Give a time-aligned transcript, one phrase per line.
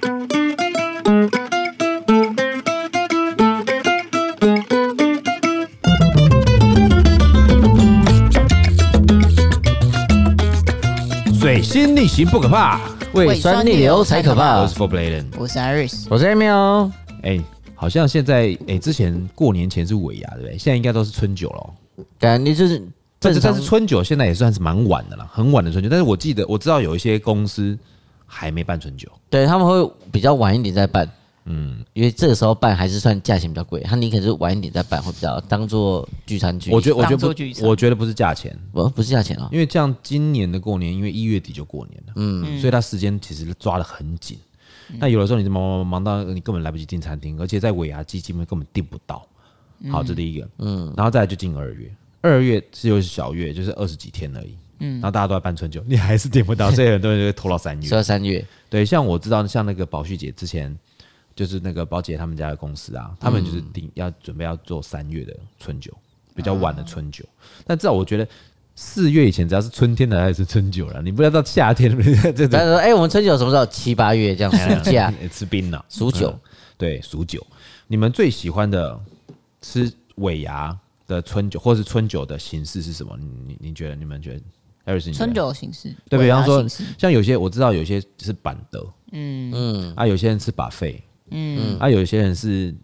[0.00, 0.08] 水
[11.62, 12.80] 星逆行不可怕，
[13.12, 14.62] 胃酸逆流才可怕。
[14.62, 16.90] 我是 For Bladen，我是 Iris，我是 Emil。
[17.22, 17.38] 哎，
[17.74, 20.56] 好像现在哎，之前过年前是尾牙，对不对？
[20.56, 21.70] 现在应该都是春酒了。
[22.18, 22.82] 感觉就是，
[23.18, 25.90] 但是但是春酒现在也算是蛮晚的了，很晚的春酒。
[25.90, 27.78] 但是我记得我知道有一些公司
[28.32, 31.10] 还没办春酒，对他们会比较晚一点再办。
[31.46, 36.70] 嗯，因为这个时候办还是算价钱比较贵，他宁可是晚一点再办会比较当做聚餐聚。
[36.70, 44.38] 我觉得我觉得不，我觉得不是价钱，不不是价钱啊，因为这样今年的过年，因为一月底就过年了，嗯，所以他时间其实抓得很紧。
[44.98, 49.26] 那有的时候你忙忙忙忙到你根本来不及订餐厅，而且在尾牙季基本根本订不到。
[49.90, 51.90] 好，这第一个，嗯，然后再来就进二月，
[52.20, 58.44] 二月是又是小月，就是二十几天而已，嗯，然后大家都在办春酒，你还是订不到，所以很多人就会拖到三月，拖到三月。
[58.68, 60.76] 对，像我知道像那个宝旭姐之前。
[61.32, 65.90] 就是那个宝姐他们家的公司啊，他们就是定要准备要做三月的春酒，
[66.34, 67.24] 比较晚的春酒。
[67.64, 68.28] 但至少我觉得
[68.74, 71.96] 四月以前只要是春天的还是春酒了，你不要到夏天。
[72.34, 73.64] 这他说：“哎，我们春酒什么时候？
[73.66, 74.52] 七八月这样
[74.84, 76.38] 暑假吃冰了，数酒。
[76.76, 77.46] 对，数酒。
[77.86, 79.00] 你们最喜欢的
[79.62, 83.16] 吃尾牙的春酒，或是春酒的形式是什么？
[83.16, 83.94] 你你你觉得？
[83.94, 84.40] 你们觉得？
[85.12, 85.94] 春酒的形式？
[86.08, 86.66] 对，比方说
[86.98, 89.52] 像有些我知道有些是板德，嗯。
[89.54, 91.00] 嗯，啊，有些人吃 buffet。
[91.30, 92.74] 嗯，啊，有些人是，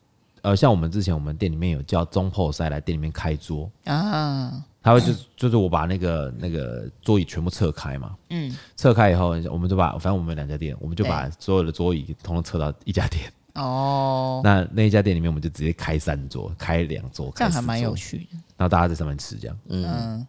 [0.42, 3.68] 呃，像我们之前我们店里面有叫中后塞来店里面开桌。
[3.84, 13.24] 啊，他会就就是我把那个那个桌椅全部撤开嘛，嗯，撤开以后，我们就把反正我们两家店，我们就把所有的桌椅通通撤到一家店。
[13.54, 20.24] 哦，那那一家店里面我们就直接开三桌，开两桌，这样还蛮有趣的，然后大家在上面吃这样，嗯。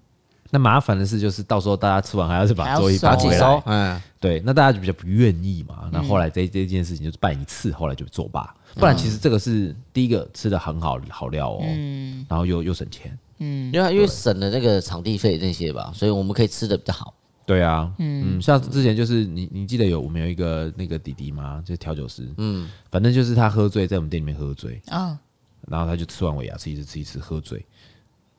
[0.49, 5.89] 那麻烦的事，就是到时候大家吃完还要去把桌椅搬回来，嗯，对，那大家就比较不愿意嘛。
[5.91, 8.53] 那后来这这件事情就是办一次，后来就作罢。
[8.75, 17.13] 不然其实这个是第一个吃的很好好料哦，嗯，然后又又省钱，嗯，因为因为省了那个场地费那些吧，所以我们可以吃的比较好。
[17.45, 21.61] 对啊，嗯，像之前就是你你记得有我们有一个那个弟弟吗？
[21.65, 25.17] 就是调酒师，嗯，反正就是他喝醉在我们店里面喝醉啊，
[25.67, 27.65] 然后他就吃完尾牙吃一次吃一次喝醉，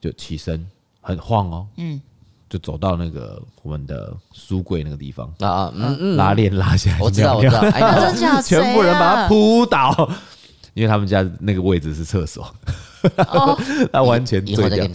[0.00, 0.64] 就起身。
[1.08, 1.98] 很晃哦，嗯，
[2.50, 10.10] 就走到那个我们的书柜那个地方啊，嗯嗯，拉链拉下来，我知道我知道，全部人把他扑倒，
[10.74, 12.46] 因为他们家那个位置是厕所，
[13.90, 14.86] 他完全醉掉，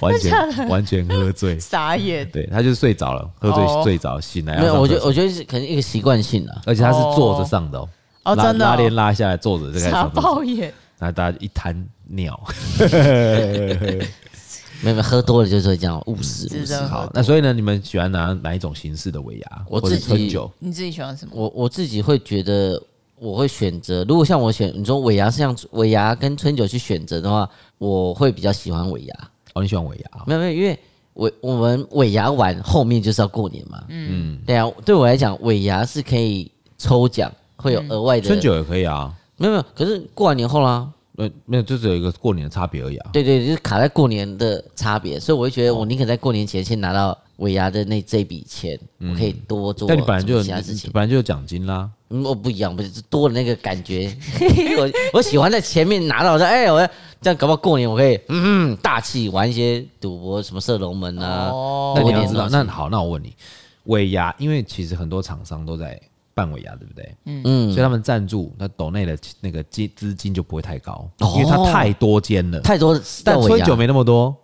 [0.00, 7.78] 完全完全喝醉， 傻眼，对，他就睡着了，喝醉睡着醒来，没有，我觉得我觉得是可能一个习惯性了，而且他是坐着上的
[8.22, 11.74] 哦，真的，拉链拉下来坐着，这个傻爆眼，然后大家一滩
[12.06, 12.38] 尿。
[14.84, 16.76] 没有喝多了就是会这样误事误事。
[16.82, 19.64] 好，那所以呢，你们喜欢拿哪一种形式的尾牙？
[19.68, 21.32] 我自己，你自己喜欢什么？
[21.34, 22.80] 我我自己会觉得，
[23.18, 24.04] 我会选择。
[24.04, 29.14] 如果像我选，你说尾牙是像尾牙跟春酒去选择的话，我会比较喜欢尾牙。
[29.54, 30.24] 哦，你喜欢尾牙？
[30.26, 30.78] 没有没有，因为
[31.14, 33.84] 尾我们尾牙完后面就是要过年嘛。
[33.88, 38.26] 嗯，对啊，对我来讲，尾牙是可以抽奖，会有额外的。
[38.26, 39.14] 春酒也可以啊。
[39.36, 40.88] 没有没有，可是过完年后啦。
[41.16, 43.10] 呃，没有，就只有一个过年的差别而已啊。
[43.12, 49.86] 对对，就是卡在过年的差别，所以我会觉得，我宁可在过年前先拿到尾牙的那这笔钱，嗯、我可以多做。
[49.86, 51.88] 但你本来就有其他事情，本来就有奖金啦。
[52.10, 54.12] 嗯，我不一样，不是多的那个感觉。
[54.76, 56.78] 我我喜欢在前面拿到，说，哎，我
[57.20, 61.48] 这样搞不好过年我可以，嗯嗯，大气玩一些赌博，什么射龙门啊。
[61.52, 63.32] 哦，那你要知道，那好，那我问你，
[63.84, 66.00] 尾牙，因为其实很多厂商都在。
[66.34, 67.16] 办尾牙对不对？
[67.26, 73.00] 嗯嗯，所以他们赞助那岛内的那个金资金就不会太高，因为它太多间了，太多。
[73.24, 74.36] 但春酒没那么多，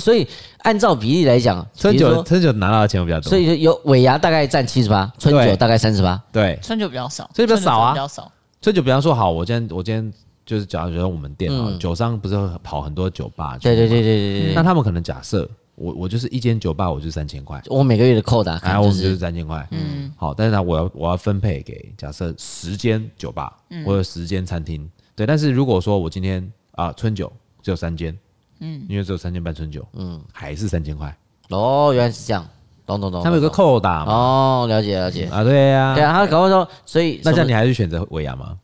[0.00, 0.26] 所以
[0.58, 3.30] 按照比例来讲，春酒春酒拿到的钱会比较多。
[3.30, 6.20] 所以有尾牙大概占七十八，春酒大概三十八。
[6.32, 8.30] 对，春酒比较少，所以比较少啊，比较少。
[8.60, 10.12] 春酒比方说好，我今天我今天
[10.44, 13.56] 就是假如说我们店啊，酒商不是会跑很多酒吧？
[13.58, 14.54] 对对对对对。
[14.54, 15.48] 那他们可能假设。
[15.76, 17.62] 我我就是一间酒吧，我就三千块。
[17.66, 19.66] 我每个月的扣打，然后我们就是三千块。
[19.70, 24.90] 嗯，好，但是呢，我要我要分配给假设十间酒吧，我有十间餐厅。
[25.14, 28.16] 对，但是如果说我今天啊春酒只有三间，
[28.60, 31.16] 嗯，因为只有三间办春酒，嗯，还是三千块。
[31.50, 32.46] 哦，原来是这样，
[32.84, 33.22] 懂懂懂。
[33.22, 34.12] 他们有个扣打嘛？
[34.12, 38.56] 哦，了解了解啊，对呀，对啊，他搞不说，所以那这样你还是选择尾牙吗？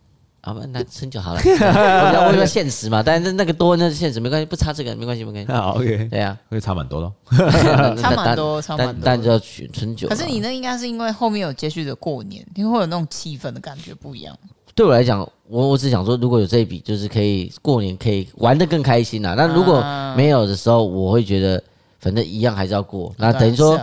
[0.42, 1.40] 啊，那春就好了，
[2.20, 5.50] 我我比较现实嘛，但是那个多那是现实，没关系，不差这个没关系，没关系。
[5.54, 7.12] 好，OK，对呀，会差蛮多咯，
[7.96, 9.02] 差蛮多，差蛮多。
[9.04, 10.08] 但就要选春酒。
[10.08, 14.36] 可是你那应该是因为后面有接续的过年，因为会有那种气氛的感觉不一样。
[14.74, 19.34] 对我来讲，我我只想说，如果有这一笔，就是可以过年可以玩得更开心呐。
[19.36, 19.80] 那如果
[20.16, 21.62] 没有的时候，我会觉得
[22.00, 23.14] 反正一样还是要过。
[23.16, 23.78] 那等于说，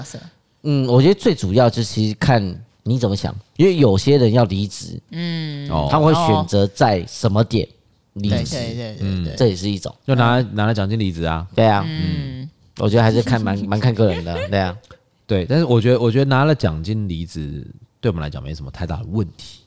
[0.63, 2.43] 嗯，我觉得最主要就是其实看
[2.83, 3.35] 你怎么想？
[3.57, 7.67] 因为有些人要离职，嗯，他会选择在什么点
[8.13, 8.55] 离职？
[8.55, 11.47] 对对对对，这也是一种，就拿拿了奖金离职啊。
[11.55, 14.77] 对啊，嗯，我觉得还是看蛮蛮看个人的， 对啊，
[15.27, 15.45] 对。
[15.45, 17.65] 但是我觉得，我觉得拿了奖金离职，
[18.01, 19.59] 对我们来讲没什么太大的问题。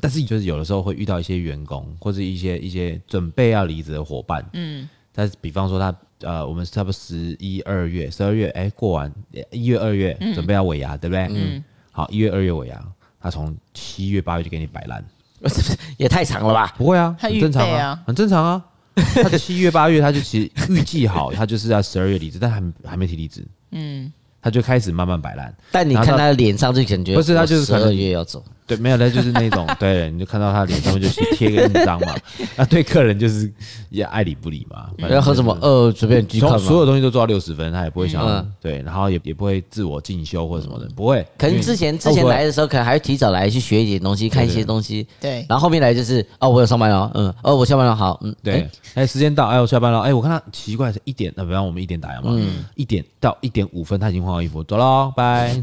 [0.00, 5.94] 但是就是有的时候会遇到一些员工或者一些一些准备要离职的伙伴，嗯，但是比方说他。
[6.24, 9.12] 呃，我们差不多十一二月、十二月，哎，过完
[9.50, 11.26] 一月、二月，准备要尾牙，对不对？
[11.32, 11.64] 嗯。
[11.92, 12.82] 好，一月、二月尾啊，
[13.20, 15.04] 他从七月、八月就给你摆烂，
[15.96, 16.74] 也太长了吧？
[16.76, 18.64] 不会啊，很正常啊，很正常啊。
[18.94, 23.46] 他七月、八月，他就其实预计好，他就是要十二月离职，但还还没提离职。
[23.70, 24.12] 嗯。
[24.44, 28.44] 他就开始慢慢摆烂，但你看他的脸上就感觉不是他就是十二月要走。
[28.74, 32.14] 对，没有，他就是那种，对，你就看到他脸上面就贴个印章嘛。
[32.56, 33.52] 那对客人就是
[33.90, 34.86] 也爱理不理嘛。
[35.08, 35.56] 要喝什么？
[35.60, 41.26] 呃，随便，所所有东西都做到六十分，他也不会想对，然后也也不会自我进修或者什么的，不会。
[41.36, 45.06] 可能之前之前来的时候，可能还会提早来去学一点东西，看一些东西。
[45.20, 45.44] 对。
[45.48, 48.68] 然后后面来就是哦，我有上班了，嗯，哦，我下班了，好，嗯，对。
[48.94, 52.40] 哎，时间到，哎，我下班了，哎，我看他奇怪，是一点，那比方我们一点打烊嘛，
[52.74, 55.52] 一点到一点五分，他已经换好衣服，走喽，拜。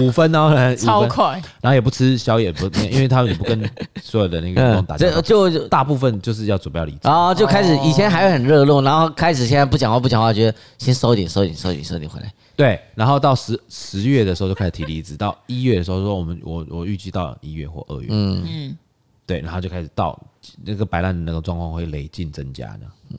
[0.00, 2.70] 五分哦，超快，然后也不吃宵夜，不。
[2.90, 3.70] 因为他也不跟
[4.02, 7.08] 所有的那个员工打交道，就大部分就是要准备要离职。
[7.08, 12.32] 啊，就开始以前还会很热络，然后开始现在不讲话不讲话，觉得先收一点收一点收一点收一点回来。
[12.56, 18.44] 对，然后到十十月的时候就开始提离职，到一月的时候说我们我我预计到一月或二月，嗯。
[18.46, 18.78] 嗯，
[19.26, 20.20] 对，然后就开始到
[20.64, 22.80] 那个摆烂的那个状况会累进增加的，
[23.10, 23.18] 嗯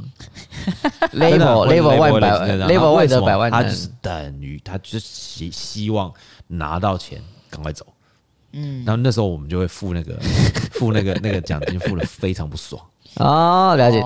[1.14, 6.14] ，level level 万百 level 万的百万，他就是等于他就是希希望
[6.48, 7.86] 拿到钱赶快走。
[8.54, 10.18] 嗯，然后那时候我们就会付那个
[10.74, 12.82] 付那个那个奖金，付的非常不爽
[13.18, 14.00] 哦，了解，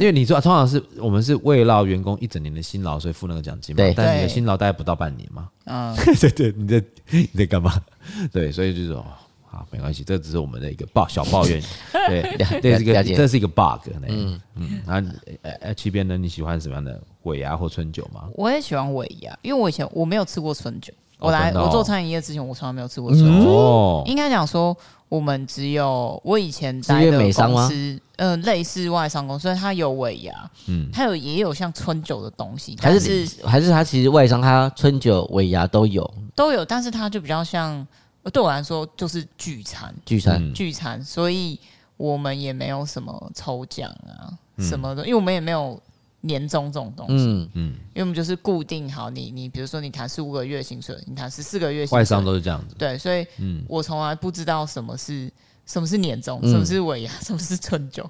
[0.00, 3.78] 因为你说通常是我们是为劳员工一整年的辛劳，所以付那个奖金嘛。
[3.78, 5.48] 对，但你的辛劳大概不到半年嘛。
[5.64, 7.72] 嗯， 对对，你在你在干嘛？
[8.32, 9.04] 对，所以就是说，
[9.44, 11.60] 好，没关系，这只是我们的一个抱小抱怨。
[12.06, 13.90] 对，这是一个这是一个 bug。
[14.06, 15.02] 嗯嗯，那
[15.42, 16.16] 呃七边呢？
[16.16, 18.28] 你喜欢什么样的尾牙或春酒吗？
[18.34, 20.94] 我也喜欢尾牙，因为我以前我没有吃过春酒。
[21.18, 23.50] 我来，我做餐饮业之前，我从来没有吃过春酒。
[23.50, 24.76] 哦，应该讲说，
[25.08, 36.08] 我们只有我以前待的公司，嗯，类似外商公司，它有尾牙，嗯，它有也有像春酒的东西，还是还是它其实外商它春酒尾牙都有。
[36.36, 37.84] 都有，但是它就比较像，
[38.32, 41.58] 对我来说就是聚餐，聚餐，聚餐，所以
[41.96, 44.30] 我们也没有什么抽奖啊
[44.60, 45.80] 什么的，因为我们也没有。
[46.22, 47.50] 年终这种东西，嗯。
[47.54, 47.62] 嗯，
[47.94, 55.30] 因为我们就是固定好你你比如说你谈十五个月薪水，你谈十四个月薪水，外商都是这样子，对，所以，嗯，我从来不知道什么是
[55.64, 58.08] 什么是年终，什么是尾牙， 什么是春酒，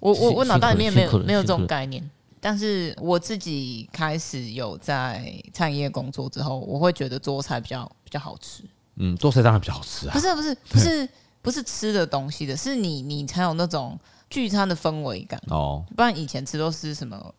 [0.00, 2.02] 我我我脑袋里面没有没有这种概念，
[2.40, 8.64] 但是我自己开始有在餐饮业工作之后，我会觉得做菜比较比较好吃，
[8.96, 11.08] 嗯，做菜当然比较好吃啊，不是不是不是
[11.40, 13.98] 不是吃的东西的，是你你才有那种
[14.28, 15.40] 聚餐的氛围感。
[15.48, 17.32] 哦，不然以前吃都是什么。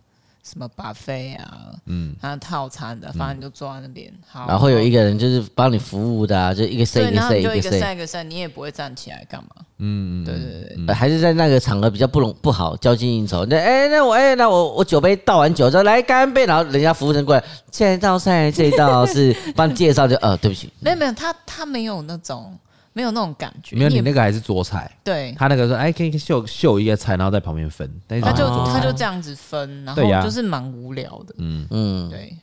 [0.47, 4.13] 什么 buffet 啊，嗯，还有套餐的，反正你就坐在那边。
[4.27, 9.49] 好，然后有一个人就是帮你服务的，啊，就一个 say 一个 say 一个 say 一个 say，你也不会站起来干嘛？
[9.79, 13.43] 嗯，对对对，还是在那个场合比较不容不好交际应酬。
[13.47, 22.55] 那哎，那我哎，那我我酒杯倒完酒之后来干杯，然后人家服务生过来，这道菜这道是帮你介绍，就呃，对不起，没有没有，他他没有那种。
[22.95, 31.67] 没有那种感觉，没有你那个还是桌菜，对，他那个说哎，可以秀秀一个菜，然后在旁边分，但是他就他就这样子分，然后就是蛮无聊的，嗯。
[31.69, 32.33] 嗯，对。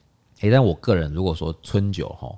[0.40, 2.30] 哎，但我个人如果说春酒哈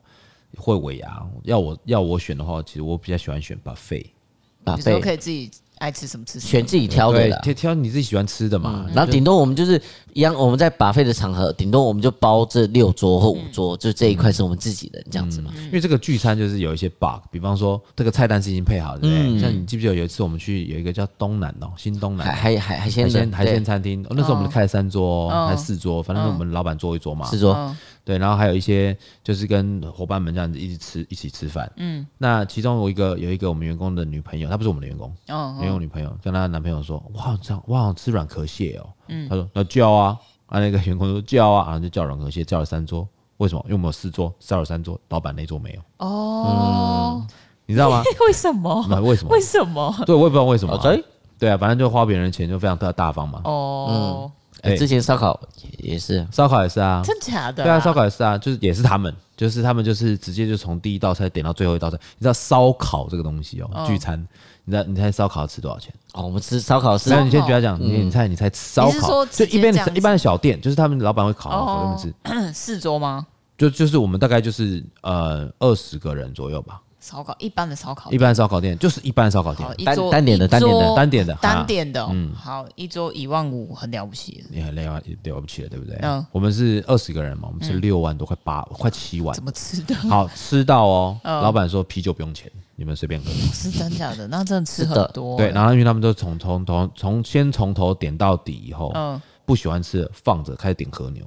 [0.57, 5.51] 会尾牙，要我要我选的话，其实我比较喜欢选 buffet，buffet 可以自己。
[5.79, 8.89] 爱吃什么吃什么，选自己挑的，挑挑你自己喜欢吃的嘛。
[8.95, 9.79] 然后顶多我们就是
[10.15, 15.53] 一样，我们在 buffet 的场合，顶多我们就包这六桌或五桌，就这一块是我们自己的这样子嘛。
[15.57, 19.09] 因为这个聚餐就是有一些 bug，比方说这个菜单是已经配好的，
[19.41, 27.75] 像你记不记得有一次我们去有一个叫东南哦，新东南海海海鲜海鲜餐厅，那时候我们开了三桌还是四桌，反正我们老板坐一桌嘛，四桌。
[28.05, 31.73] 对，然后还有一些就是跟伙伴们这样子一起吃一起吃饭。
[31.77, 43.07] 嗯，那其中有一个有一个我们员工的女朋友，她不是我们的员工，哦，员工女朋友跟她男朋友说：“哇，这样哇，吃软壳蟹哦。”嗯，他说：“那叫啊。”啊，那个员工说：“叫啊。”然后就叫软壳蟹，叫了三桌。
[43.39, 43.61] 为什么？
[43.65, 46.07] 因为我们有四桌，叫了三桌，老板那桌没有。
[46.07, 47.27] 哦，
[47.67, 48.03] 你知道吗？
[48.27, 48.87] 为什么？
[49.03, 49.31] 为什么？
[49.33, 49.95] 为什么？
[50.07, 50.79] 对，我也不知道为什么。
[50.79, 51.05] 对，
[51.39, 53.41] 对啊，反正就花别人的钱就非常特大方嘛。
[53.45, 54.31] 哦。
[54.63, 55.39] 欸、之前烧烤
[55.77, 57.63] 也是，烧烤也是啊，真假的？
[57.65, 61.99] 对啊，烧烤也是啊，就是也是他们，就是他们就是直接就从第一道菜点到最后一道菜。
[62.17, 64.27] 你知道烧烤这个东西哦、喔，聚餐，
[64.65, 65.93] 你知道你猜烧烤吃多少钱？
[66.13, 73.27] 哦，我们吃烧烤是，那你先不要讲，你你猜你猜烧烤就一边一般的小店，就是他们老板会烤给我们吃，四桌吗？
[73.57, 76.81] 就就是我们大概就是呃二十个人左右吧。
[76.99, 84.83] 烧烤一般的烧烤，一般的烧烤店就是一般的烧烤店，单单点的单点的单点的单点的，嗯，好，一桌一万五，很了不起，你很了
[85.23, 85.99] 了不起了，对不对？
[86.01, 89.95] 嗯，我们是二十个人嘛，我们是六万多，快八快七万，怎么吃的？
[90.09, 94.27] 好吃到哦， 老板说啤酒不用钱，你们随便喝，是真假的？
[94.29, 101.25] 那真的吃很多，对，然后因为他们都从从从从先从头点到底以后，嗯，不喜欢吃放着开始点和牛，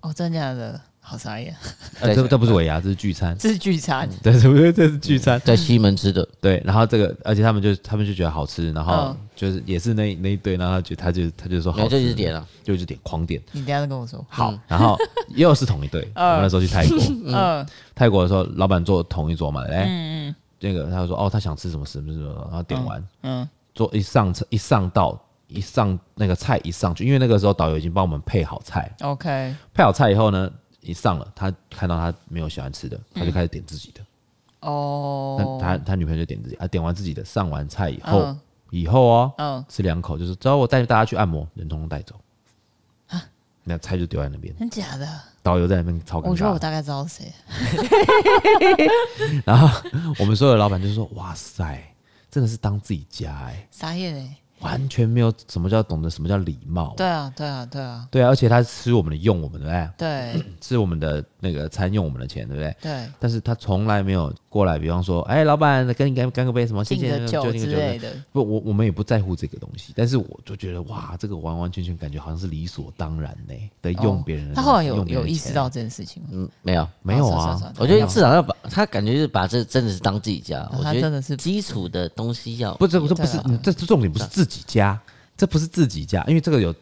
[0.00, 0.80] 哦，真假的？
[1.00, 1.56] 好傻眼！
[2.00, 4.70] 呃，这这不是尾牙，这是聚餐，这是聚餐， 对，是不是？
[4.70, 6.62] 这是聚餐，在西门吃的，对。
[6.66, 13.40] 然后这个，而且他们就他们就觉得好吃，然后就是也是那那一堆，然后就他就他就说好吃，就一直点了，就一直点狂点。
[13.52, 16.06] 你等下再跟我说好，然后又是同一队。
[16.14, 30.50] 我们那时候去泰国， 嗯，泰国的时候，老板坐同一桌嘛，哎，嗯嗯，这个他就说哦，他想吃什么什么什么，然后点完，嗯，坐一上车一上到一上那个菜一上去，因为那个时候导游已经帮我们配好菜，OK，配好菜以后呢。
[30.80, 34.00] 一上了，他看到他没有喜欢吃的，他就开始点自己的。
[34.60, 38.34] 哦，他他女朋友就点自己，啊点完自己的，上完菜以后，
[38.70, 42.14] 以后哦，嗯，吃两口就是，之后我带大家去按摩，人通通带走。
[43.08, 43.20] 啊
[43.64, 44.56] 那菜就丢在那边。
[44.56, 45.06] 真假的？
[45.48, 46.28] 导游在那边超尴尬。
[46.28, 47.32] 我觉得我大概知道谁。
[49.46, 49.68] 然后
[50.18, 51.82] 我们所有的老板就说：“哇塞，
[52.30, 54.36] 真的是当自己家哎。”傻眼哎。
[54.60, 56.92] 完全没有什么叫懂得什么叫礼貌。
[56.96, 62.76] 对啊，对啊，对啊，对啊，而且他吃我们的用我们的，对，吃我们的那个餐用我们的钱，对不对？
[62.82, 63.06] 对。
[63.18, 66.84] 但是他从来没有过来，比方说，哎，老板，跟你干干个杯，什么？
[66.84, 68.12] 敬个酒之类的。
[68.32, 74.52] 不，我我们也不在乎这个东西，但是我就觉得，哇，这个完完全全感觉好像是理所当然呢，的用别人。
[74.54, 76.28] 他后来有有意识到这件事情吗？
[76.32, 77.72] 嗯，没有，没有啊。
[77.78, 80.68] 我觉得至少要把他感觉是把这真的是当自己家。
[80.72, 85.00] 我觉得真的是基础的东西要不，这这不是这这重点不是自己家。
[85.38, 86.74] 这不是自己家，因为这个有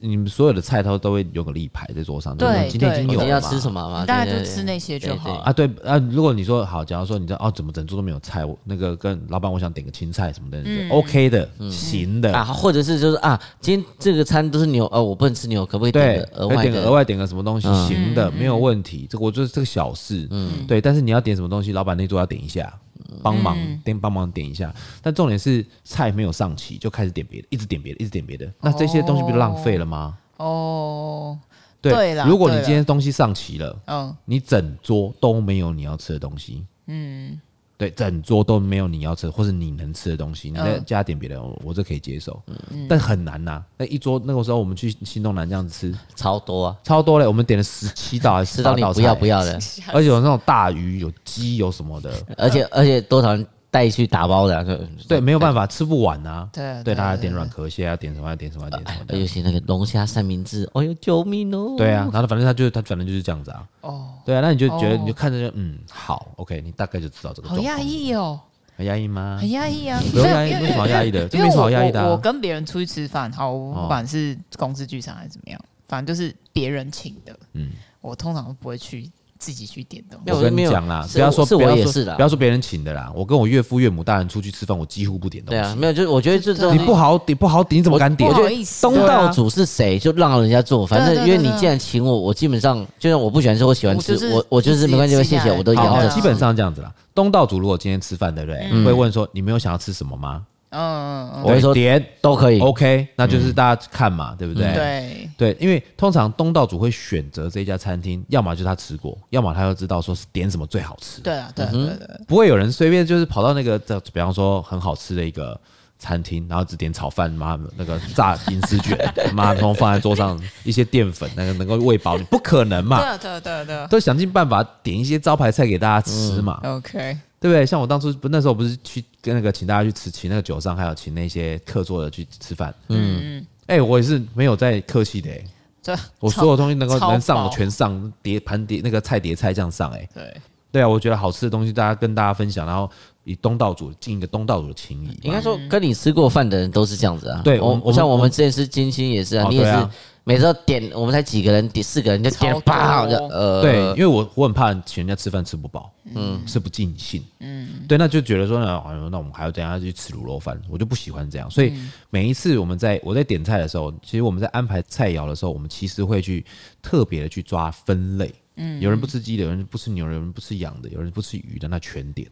[0.00, 2.36] 你们所有的菜都都会有个立牌在桌上。
[2.36, 3.24] 对，今天已经有了。
[3.24, 4.04] 你要吃什么嘛？
[4.04, 5.52] 大家就吃那些就好啊。
[5.52, 12.42] 对啊，如果你说好，假如说你知道哦，怎么整桌都没有菜，我那个跟老板我想点个青菜什么的，OK 的，行的啊。
[12.42, 17.68] 或者是就是啊，今天这个餐都是牛，呃，我不能吃牛，可不可以点个额外点个额外点个什么东西？
[17.86, 19.06] 行的，没有问题。
[19.08, 20.80] 这个我觉得这个小事，嗯，对。
[20.80, 22.76] 但是你要点什么东西，老板那桌要点一下。
[23.22, 30.16] 帮忙点帮忙点一下，但重点是菜没有上齐就开始点别的，一直点别的，一直点别的，那这些东西不就浪费了吗？
[30.36, 31.38] 哦，
[31.80, 37.40] 对了，如果你今天东西上齐了，嗯，你整桌都没有你要吃的东西，嗯。
[37.80, 42.38] 对，整桌都没有你要吃或者你能吃的东西，你再加点别的，我这可以接受。
[42.86, 49.54] 但很难呐，那一桌那个时候我们去新东南这样子吃，超多啊，超多嘞，我们点了十七道还是十道道菜，不要不要的，
[49.94, 53.46] 而且有那种大鱼，有鸡，有什么的，而且而且多少人。
[53.70, 56.48] 带去打包的，对对，没有办法吃不完啊。
[56.52, 59.18] 对对，大家点软壳蟹啊，点什么要点什么要点什么。
[59.18, 61.76] 尤其那个龙虾三明治，哎呦救命哦！
[61.78, 63.66] 对啊，然后反正他就他反正就是这样子啊。
[63.82, 67.48] 哦，对啊，那你就觉得你就看着就嗯好，OK，你大概就知道这个。
[67.48, 68.40] 好压抑哦，
[68.76, 69.38] 很压抑吗？
[69.40, 72.10] 很压抑啊，不用压抑，没什么压抑的，这没什么压抑的。
[72.10, 79.08] 我跟别人出去吃饭，好，不管是公司聚餐还是怎么样，反正就是别人请的，嗯，我通常都不会去。
[79.40, 83.10] 自己去点的，我跟你讲啦，不要说不要说不要说别人请的啦。
[83.14, 85.60] 我跟我岳父岳母大人出去吃饭，我几乎不点东西。
[85.60, 88.30] 对啊，没有，就是我觉得这种你不好点不好点，你怎么敢点？
[88.30, 90.86] 我觉得东道主是谁，就让人家做。
[90.86, 96.06] 反正因为你既然请我，我基本上就算我不喜欢吃，我喜欢吃，我我就是没关系，谢谢，我都要。
[96.10, 96.92] 基本上这样子啦。
[97.14, 98.84] 东道主如果今天吃饭，对不对？
[98.84, 100.42] 会问说你没有想要吃什么吗？
[100.70, 104.72] 嗯，我会说点都可以，OK，那就是大家看嘛，对不对？
[104.72, 111.20] 对对，因为通常东道主会选择这家餐厅，要么就是他吃过，要么他就知道说是点什么最好吃。
[111.22, 113.78] 对啊，对对对，不会有人随便就是跑到那个，
[114.12, 115.60] 比方说很好吃的一个
[115.98, 118.96] 餐厅，然后只点炒饭，妈那个炸银丝卷，
[119.34, 123.00] 妈通放在桌上一些淀粉，那个能够喂饱你，不可能嘛？
[123.16, 126.60] 对对对对，都想尽办法点一些招牌菜给大家吃嘛。
[126.62, 127.18] OK。
[127.40, 127.64] 对不对？
[127.64, 132.72] 像我当初不那时候不是去跟那个请大家去吃，请那个酒商，还有请那些客座的去吃饭。
[132.88, 135.44] 嗯，哎、欸，我也是没有在客气的、欸。
[135.82, 139.98] 这我所有东西能够能上，我全上碟盘碟那个菜碟菜这样上、欸。
[139.98, 140.36] 哎，对
[140.72, 142.90] 对啊，我觉得好吃的东西，大家跟大家分享，然后
[143.30, 145.18] 以东道主尽一个东道主的情谊。
[145.22, 147.40] 应该说，跟你吃过饭的人都是这样子啊。
[147.44, 149.88] 对，我我像我们之前吃金星也是啊，你也是。
[150.22, 161.72] 每次点我们才几个人，点四个人就点八，呃，对，因为我我很怕请人家吃饭吃不饱，嗯，吃不尽兴，嗯，对，那就觉得说呢，哎呦，那我们还要等下去吃卤肉饭，我就不喜欢这样，所以
[162.10, 166.44] 每一次我们在我在点菜的时候，其实我们在安排菜肴的时候，我们其实会去
[166.82, 172.28] 特别的去抓分类，嗯，有人不吃鸡的，有人不吃牛的，有人不吃羊的，有人不吃鱼的，那全点，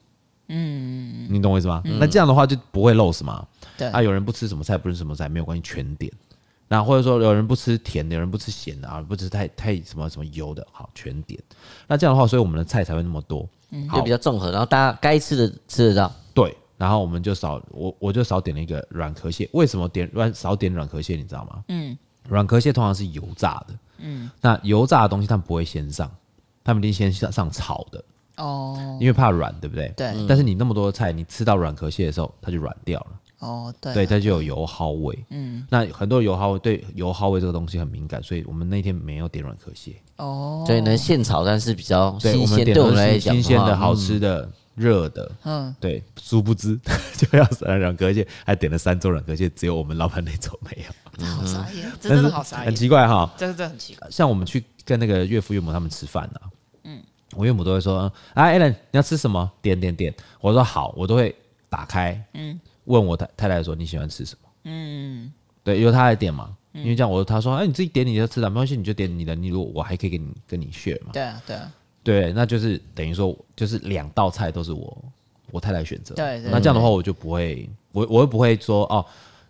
[0.48, 1.82] 嗯，你懂我意思吗？
[1.84, 6.12] 那这样的话就不会 loss 嘛，对，啊，有人不吃什么菜，不吃什么菜，没有关系，全点。
[6.68, 11.42] 然后或者说有人不吃甜的，有人不吃咸的啊，不吃太太什么什么油的，好全点。
[11.86, 16.12] 那这样的话，所以我们的菜才会那么多，嗯，就比较综合，然后大家该吃的吃得到。
[16.34, 19.48] 对，然后我们就少我我就少点了一个软壳蟹。
[19.52, 21.16] 为什么点软少点软壳蟹？
[21.16, 21.64] 你知道吗？
[21.68, 21.96] 嗯，
[22.28, 26.10] 软壳蟹通常是油炸的，嗯，那油炸的东西他们不会先上，
[26.62, 28.04] 他们一定先上上炒的。
[28.38, 29.92] 哦，因为怕软，对不对？
[29.96, 30.12] 对。
[30.26, 33.06] 但是你那么多菜，你吃到软壳蟹的时候，它就软掉了。
[33.40, 33.92] 哦，对。
[33.94, 35.24] 对，它就有油耗味。
[35.30, 35.66] 嗯。
[35.68, 39.96] 那很多油耗味，对油耗味这个东西很敏感，所以我们那天没有点软壳蟹。
[40.16, 40.64] 哦。
[40.66, 45.30] 所以呢现炒，但是比较新鲜，对我们来讲，新鲜的好吃的热的。
[45.44, 45.74] 嗯。
[45.80, 46.78] 对，殊不知
[47.18, 51.26] 就要软壳蟹，还点了三桌软壳蟹，只有我们老板那桌没有。
[51.26, 53.28] 好傻眼，真的好傻眼，很奇怪哈。
[53.36, 54.08] 真的很奇怪。
[54.10, 56.40] 像我们去跟那个岳父岳母他们吃饭呢。
[57.38, 57.98] 我岳母都会说
[58.34, 59.48] ：“啊，Allen，你要吃什么？
[59.62, 61.32] 点点点。”我说：“好。”我都会
[61.68, 66.56] 打开，嗯，问我太太太说：“你喜欢吃什么？”嗯，对，由他来点嘛。
[66.72, 69.36] 因为这样，我他说：“哎，你自己点你的吃的，没关系，你就点你的。
[69.36, 75.04] 你如果我还可以跟你跟你 share 嘛。”对啊，对啊，对，那就是等于说，就是两道菜都是我
[75.52, 76.16] 我太太选择。
[76.16, 79.04] 对，那这样的话，我就不会，我我又不会说哦，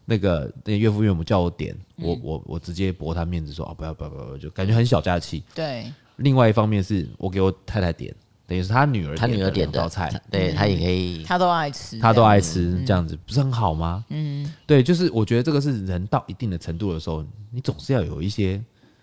[0.05, 5.91] 那个那岳父岳母叫我点，我我我直接驳他面子说：“哦，不要不要不要，就感觉很小家气。”对。
[6.19, 8.15] 另外一方面是我给我太太点，
[8.47, 14.05] 等于是她女儿她女儿点的菜，对她也可以，她都爱吃，她都爱吃，这样子不是很好吗？
[14.11, 18.63] 嗯，对，就是我觉得这个是人到一定的程度的时候，你总是要有一些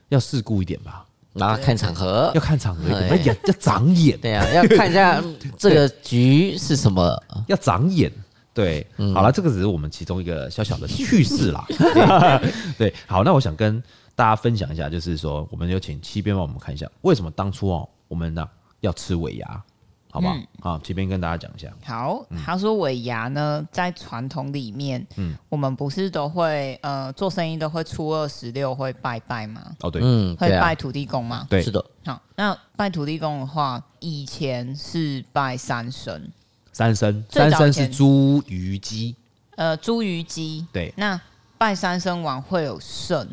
[0.10, 5.24] 要世故一点吧，然后看场合，要看场合一点，要要长眼，对啊，要看一下
[5.58, 8.12] 这个局是什么，要长眼，
[8.54, 11.66] 对，好了，这个只是我们其中一个小小的趣事啦，
[12.78, 13.82] 对，好，那我想跟。
[14.16, 18.48] 大家分享一下，就是说，我们有请七边帮我们看一下，为什么当初哦，我们呢
[18.80, 19.64] 要吃尾牙，
[20.10, 20.34] 好不好？
[20.36, 21.70] 嗯、好，七边跟大家讲一下。
[21.84, 29.62] 好，他说尾牙呢，在传统里面，嗯，我们不是都会呃做生意都会初二十六会拜拜吗？
[29.82, 31.46] 哦，对，嗯，会拜土地公吗？
[31.50, 31.84] 对，是的。
[32.06, 36.32] 好，那拜土地公的话，以前是拜三生，
[36.72, 39.14] 三生，三牲是猪、鱼、鸡，
[39.58, 40.66] 呃，猪、鱼、鸡。
[40.72, 41.20] 对，那
[41.58, 43.28] 拜三生王会有剩。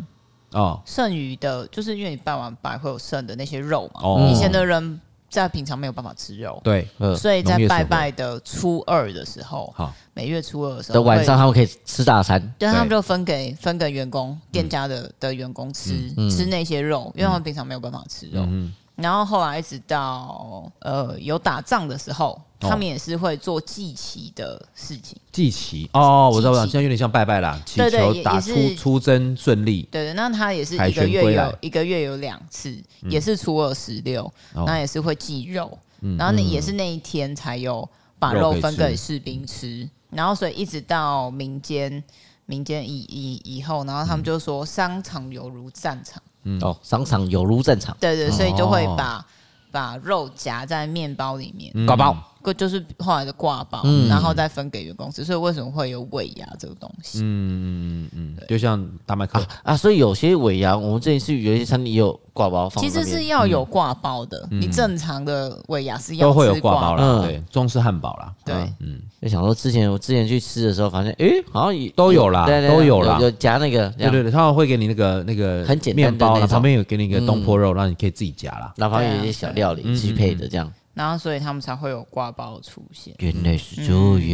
[0.52, 4.00] 哦，剩余的，就是因为你拜完拜会有剩的那些肉嘛。
[4.02, 6.86] 哦，以前的人在平常没有办法吃肉，对，
[7.16, 18.46] 所以在拜拜的初二的时候，好，每月初二的时候，的晚上他们可以吃大餐，对，他们就分给分给员工店家的的员工吃吃那些肉，因为他们平常没有办法吃肉。
[18.96, 25.18] 然后后来一直到呃有打仗的时候，他们也是会做祭旗的事情。
[25.32, 29.88] 祭旗哦，我知道，现在有点像拜拜啦，祈求打出出征顺利。
[29.90, 32.76] 对对，那他也是一个月有一个月有两次，
[33.08, 35.76] 也是初二十六，那也是会祭肉，
[36.18, 39.88] 然后那也是那一天才有把肉分给士兵吃。
[40.10, 42.04] 然后所以一直到民间
[42.44, 46.22] 民间以以以后，然后他们就说商场犹如战场。
[46.44, 46.58] 嗯。
[46.62, 49.24] 哦，商场有如战场，对对，所以就会把
[49.70, 51.86] 把肉夹在面包里面。
[51.86, 52.16] 搞包，
[52.54, 55.22] 就是后来的挂包，然后再分给员工吃。
[55.22, 57.18] 所以为什么会有尾牙这个东西？
[57.18, 62.82] 嗯嗯嗯嗯，就像大麦克啊，所以有些尾牙，我们这里是有些餐厅也有挂包放。
[62.82, 68.98] 其实是要有挂包的，你正常的尾牙是要都会有挂包啦，对，中式汉堡啦，对，嗯。
[69.20, 83.14] 就想说，之前我之前去吃的时候，发现哎，好像也都有啦，都有啦，有夹那个，对对对，他们会给你那个那个很简单的面包，旁边有给你一个东坡肉，让你可以自己夹啦，然后旁边有一些小料理去配的这样，然后所以他们才会有挂包出现。
[83.18, 83.82] 原来是这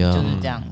[0.00, 0.62] 样，就是这样。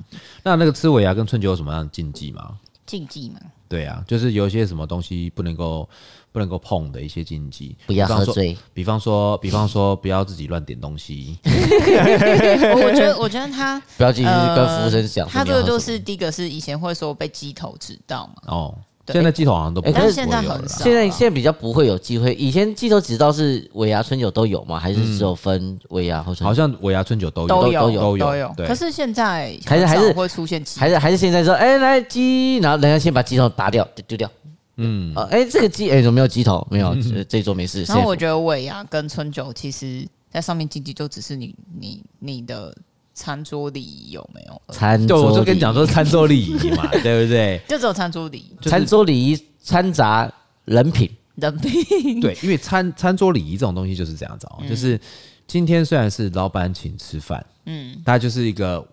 [0.42, 2.58] 那那个吃尾牙跟春酒有什么样的禁忌吗？
[2.84, 3.40] 禁忌嘛？
[3.68, 5.88] 对啊，就是有一些什么东西不能够。
[6.32, 8.54] 不能够碰的一些禁忌，不要喝醉。
[8.74, 11.38] 比方说，比方说，不要自己乱点东西。
[11.42, 15.26] 我觉得，我觉得他不要跟服务生讲。
[15.26, 18.34] 他这个就是第一个是以前会说被鸡头指道嘛。
[18.48, 19.92] 哦，现在鸡头好像都不会。
[19.92, 20.84] 但是现在很少。
[20.84, 22.34] 现在现在比较不会有机会。
[22.34, 24.78] 以前鸡头指到是尾牙春酒都有吗？
[24.78, 26.44] 还是只有分尾牙或春酒？
[26.44, 28.52] 好像尾牙春酒都有，都有都有。
[28.58, 34.30] 可是现在还是还是会出现，还是还是现在说，哎，来鸡，然后人家先把鸡头拔掉，丢掉。
[34.78, 36.66] 嗯，哎，这个鸡，哎，怎么没有鸡头？
[36.70, 36.94] 没有，
[37.28, 37.82] 这一桌没事。
[37.84, 42.76] 然后我觉得尾牙跟春酒，其实在上面经济就只是你你你的
[43.16, 44.62] 餐桌礼仪有没有？
[44.68, 47.58] 餐桌，我就跟你讲说餐桌礼仪嘛， 对不对？
[47.66, 50.30] 就只有餐桌礼仪，餐桌礼仪掺杂
[50.66, 52.20] 人品，人品。
[52.20, 55.00] 对，因为餐餐桌礼仪这种东西就是这样子，就是
[55.46, 58.86] 今天虽然是老板请吃饭，嗯，他就是一个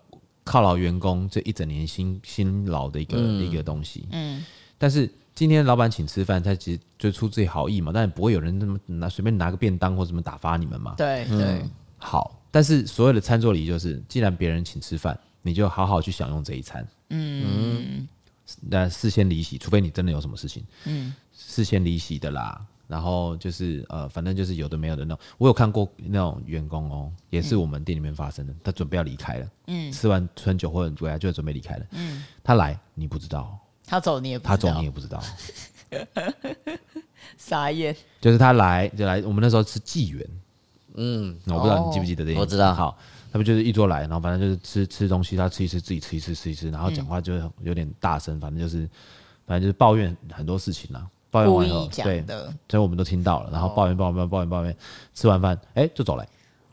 [0.44, 4.42] 犒劳员工这一整年辛辛劳的一个一个东西，嗯，
[4.78, 5.08] 但是。
[5.36, 10.94] 今天老板请吃饭，他其实就出自己好意嘛，但也不会有人那么拿随便拿个便当或什么打发你们嘛。
[10.96, 12.40] 对对、嗯，好。
[12.54, 16.86] 但是所有的餐桌礼仪就是，既然别人请吃饭，你就好好去享用这一餐。
[17.08, 18.06] 嗯，
[18.60, 22.64] 那事先离席，除非你真的有什么事情，嗯，事先离席的啦。
[22.86, 25.24] 然后就是呃，反正就是有的没有的那种。
[25.36, 35.20] 我有看过那种员工哦，也是我们店里面发生的，他准备要离开了，嗯，吃完春酒或者回来就准备离开了，嗯，他来你不知道，他走你也不知道，他走你也不知道，
[37.36, 37.96] 傻眼。
[38.20, 40.24] 就是他来就来，我们那时候吃纪元，
[40.94, 42.74] 嗯，我不知道你记不记得这些，我知道。
[42.74, 42.96] 好，
[43.32, 48.88] 他们就是一桌来，然后反正就是吃吃东西，他吃一吃，自己吃一吃，吃一吃，然后讲话就有点大声，反正就是
[49.46, 51.06] 反正就是抱怨很多事情啦。
[51.30, 52.24] 抱怨完以后，对，
[52.68, 53.50] 所以我们都听到了。
[53.50, 54.76] 然后抱怨抱怨抱怨抱怨，
[55.14, 56.24] 吃完饭，哎，就走了。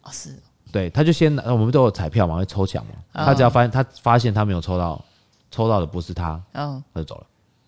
[0.04, 0.36] 哦，是。
[0.72, 2.92] 对，他就先，我们都有彩票嘛，会抽奖嘛。
[3.12, 5.04] 他只要发现他发现他没有抽到，
[5.50, 7.26] 抽到的不是他，嗯，他就走了。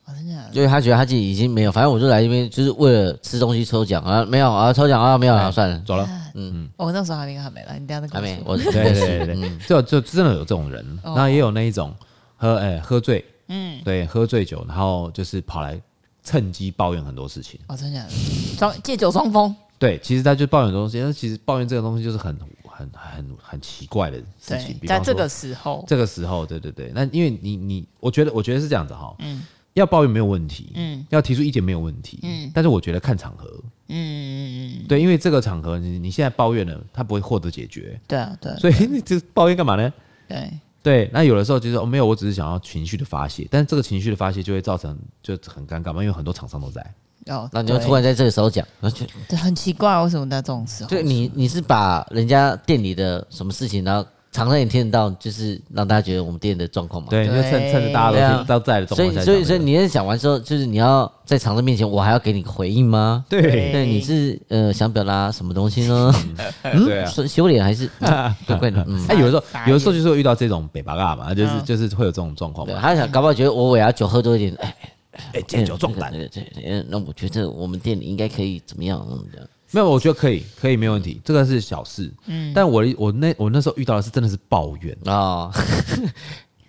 [0.08, 0.50] 真的？
[0.52, 6.08] 因为他觉得他自己已经没有，反正我就来这边就是为了吃东西抽奖啊，没有啊，抽奖啊，没有啊，算了，走了。
[6.34, 6.70] 嗯嗯。
[6.78, 8.42] 我那时候还没还没来，你等下再还没。
[8.46, 11.94] 我 对对对对，就就真的有这种人，然后也有那一种
[12.36, 15.80] 喝哎喝醉，嗯，对，喝醉酒，然后就是跑来。
[16.26, 18.08] 趁机抱怨很多事情哦，真的，
[18.58, 19.54] 装借酒装疯。
[19.78, 22.34] 对，其实他就抱怨很多东西，但其实抱怨这个东西就是很
[22.66, 24.80] 很很很奇怪的事情。
[24.88, 33.48] 在这个时候，这个时候，对对对，那因为你你，我觉得我觉得是这样子哈，嗯，要抱怨没有问题，嗯，要提出意见没有问题，嗯，但是我觉得看场合，
[33.90, 39.92] 嗯嗯嗯，对，因为这个场合你你现在抱怨了，他不会获得解决，对啊对，所以你这抱怨干嘛呢？
[40.28, 40.52] 对。
[40.84, 46.86] 对，那有的时候就是哦，没有，我只是想要情绪的发泄，但是这个情绪的发泄就会造成就很尴尬嘛，因为很多厂商都在
[47.28, 50.90] 哦，那你就突然在这个时候讲，那就对，很奇怪，为什么在这种时候？
[50.90, 54.06] 对，你你是把人家店里的什么事情，然后。
[54.34, 57.08] 厂商也听得到，就是让大家觉得我们店的状况嘛。
[57.10, 59.22] 对，就趁趁着大家都都在的状况下。
[59.22, 63.24] 所以所以所以你在讲完之后，就是你要在厂商面前，我还要给你个回应吗？
[63.30, 63.42] 对
[63.72, 66.12] 对，你是呃想表达什么东西呢？
[66.86, 67.88] 对啊，是羞脸还是
[68.48, 68.84] 怪怪的？
[68.88, 72.66] 嗯，他有的时候有的时候就是会遇到这种北巴嘎嘛，就是就是会有这种状况。
[72.66, 74.76] 对，他想搞不好觉得我我要酒喝多一点，哎
[75.34, 76.12] 哎借酒壮胆。
[76.12, 79.08] 对对，那我觉得我们店里应该可以怎么样？
[79.32, 79.48] 这样。
[79.74, 82.14] 没有，我觉得可以，可以没问题，这个是小事。
[82.28, 84.96] 嗯，但我我那我那时候遇到的是真的是抱怨。
[85.06, 85.52] 啊，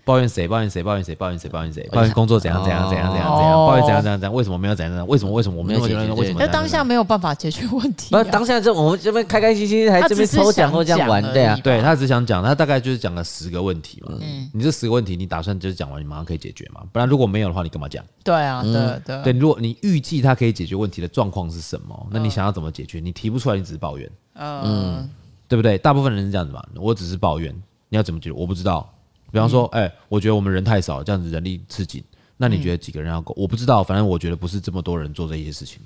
[0.05, 0.47] 抱怨谁？
[0.47, 0.83] 抱怨谁？
[0.83, 1.15] 抱怨谁？
[1.15, 1.49] 抱怨谁？
[1.49, 1.89] 抱怨谁？
[1.91, 3.55] 抱怨工作怎样怎样怎样怎样怎样？
[3.67, 4.35] 抱怨怎样怎样怎样？
[4.35, 5.09] 为什么没有怎样怎样？
[5.09, 6.13] 为什么为什么我没有解决？
[6.13, 6.39] 为什么？
[6.39, 8.09] 那当下没有办法解决问题。
[8.11, 14.13] 那当下这我们这边开开心心还这边抽奖或这样玩，对啊，对他只想讲，他大概就是讲了十个问题嘛。
[14.21, 16.83] 嗯，你这十个问题，你打算就是讲完，你马上可以解决嘛？
[16.93, 18.05] 不然如果没有的话，你干嘛讲？
[18.23, 18.73] 对啊，对
[19.07, 23.01] 对对，如果你预计他可以解决问题的状况是什么，那你想要怎么解决？
[23.01, 25.09] 你提不出来，你只是抱怨，嗯，
[25.49, 25.79] 对不对？
[25.79, 27.51] 大部分人是这样子嘛，我只是抱怨，
[27.89, 28.37] 你要怎么解决？
[28.37, 28.87] 我不知道。
[29.35, 32.01] 比方说，哎，我觉得我们人太少，这样子人力吃紧，
[32.37, 33.35] 那你觉得几个人要够？
[33.37, 35.81] 我不知道，反正我觉得不是这么多人做这些事情。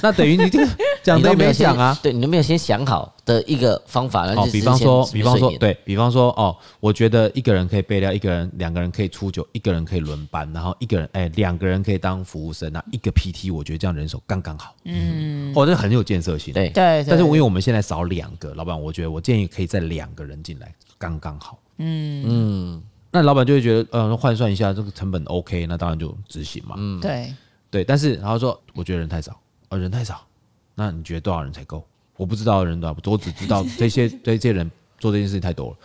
[0.00, 0.68] 那等于你这个
[1.02, 4.32] 讲都没有想啊，对，你都没有先想好的一个方法。
[4.34, 14.72] 哦，比方说，比方说，对，比方说，哦，我觉得一个人可以备料，一个人、两个人可以出酒，一个人可以轮班，然后一个人，哎，两个人可以当服务生，那一个 PT，我觉得这样人手刚刚好。
[14.84, 16.54] 嗯，哦，这很有建设性。
[16.54, 17.04] 对对。
[17.08, 21.58] 但是因为我们现在少两个，老板，我觉得我建议可以再两个人进来，刚刚好。
[21.78, 26.74] 嗯嗯，那老板就会觉得，呃，换算一下这个成本 OK，那当然就执行嘛。
[26.78, 27.34] 嗯，对
[27.70, 27.84] 对。
[27.84, 30.20] 但是然后说，我觉得人太少，呃，人太少。
[30.74, 31.84] 那你觉得多少人才够？
[32.16, 35.76] 我不知道人多少，我只知道这些 这些人做这件事情太多了。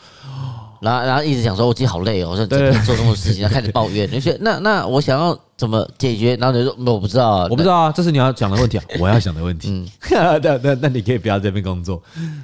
[0.82, 4.08] 然后然后一直想说，我今天好累哦，我说整天做这么多事情，然后开始抱怨。
[4.12, 6.36] 你说那那我想要怎么解决？
[6.36, 9.70] 然后你说我不知道啊，我不知道啊，这是你要讲的问题啊， 我要想的问题。
[9.70, 9.88] 嗯，
[10.42, 12.02] 那那那你可以不要在这边工作，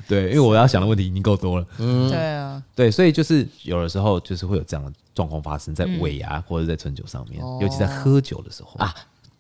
[0.08, 1.66] 对，因为我要想的问题已经够多了。
[1.78, 8.94] 嗯，对啊，对，所以就是有的时候就是会有这样的状况发生在尾牙或者在春酒上面，尤其在喝酒的时候啊。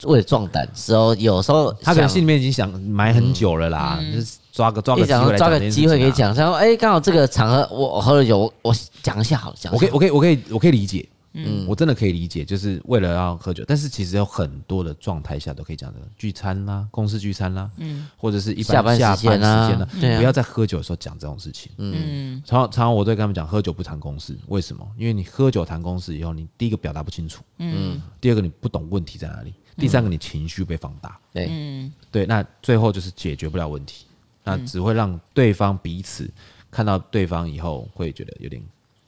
[0.06, 6.36] 为了壮胆时候，有时候他可能心里面已经想埋很久了啦，就是抓个抓个机会，抓个机会可以讲。
[6.36, 11.08] 他说：“哎，刚好这个场合我喝了酒，我讲一下好了。”讲，我可以，我可以，我可以，我可以理解。
[11.34, 13.64] 嗯，我真的可以理解，就是为了要喝酒。
[13.68, 21.72] 但是其实有很多的状态下都可以讲的，聚餐啦，公司聚餐啦，嗯，或者是一般下班时间啦，不要在喝酒的时候讲这种事情。
[21.78, 24.38] 嗯，常常常我都跟他们讲，喝酒不谈公事。
[24.48, 24.88] 为什么？
[24.98, 29.54] 因为你喝酒谈公事以后，你第一个表达不清楚，嗯，第二个你不懂问题在哪里。
[29.76, 34.06] 第三个，你情绪被放大，对，嗯，对，那最后就是解决不了问题，
[34.44, 36.30] 那只会让对方彼此
[36.70, 38.62] 看到对方以后会觉得有点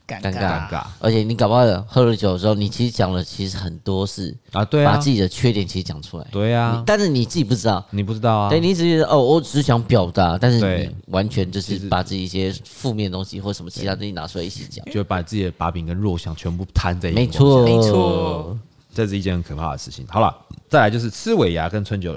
[0.07, 0.83] 尴尬，尴尬。
[0.99, 18.57] 而且你搞不好喝了酒的时候，你其实讲了其实很多事啊，对啊，把自己的缺点其实讲出来，对啊，但是你自己不知道，你不知道啊，对，你只是觉得哦，我只是想表达，但是你完全就是把自己一些负面的东西或什么其他东西拿出来一起讲，就把自己的把柄跟弱项全部摊在一起，没错，没错。
[18.93, 20.05] 这是一件很可怕的事情。
[20.07, 20.33] 好了，
[20.69, 22.15] 再来就是吃尾牙跟春酒，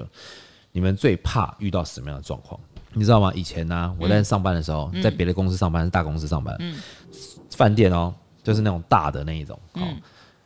[0.71, 2.61] 你们最怕遇到什么样的状况？
[2.93, 3.33] 你知道吗？
[3.35, 6.77] 以前呢、啊，我在上班的时候，嗯、在别的公司上班，是大公司上班，嗯，
[7.59, 10.01] 饭店哦，就是那种大的那一种，嗯，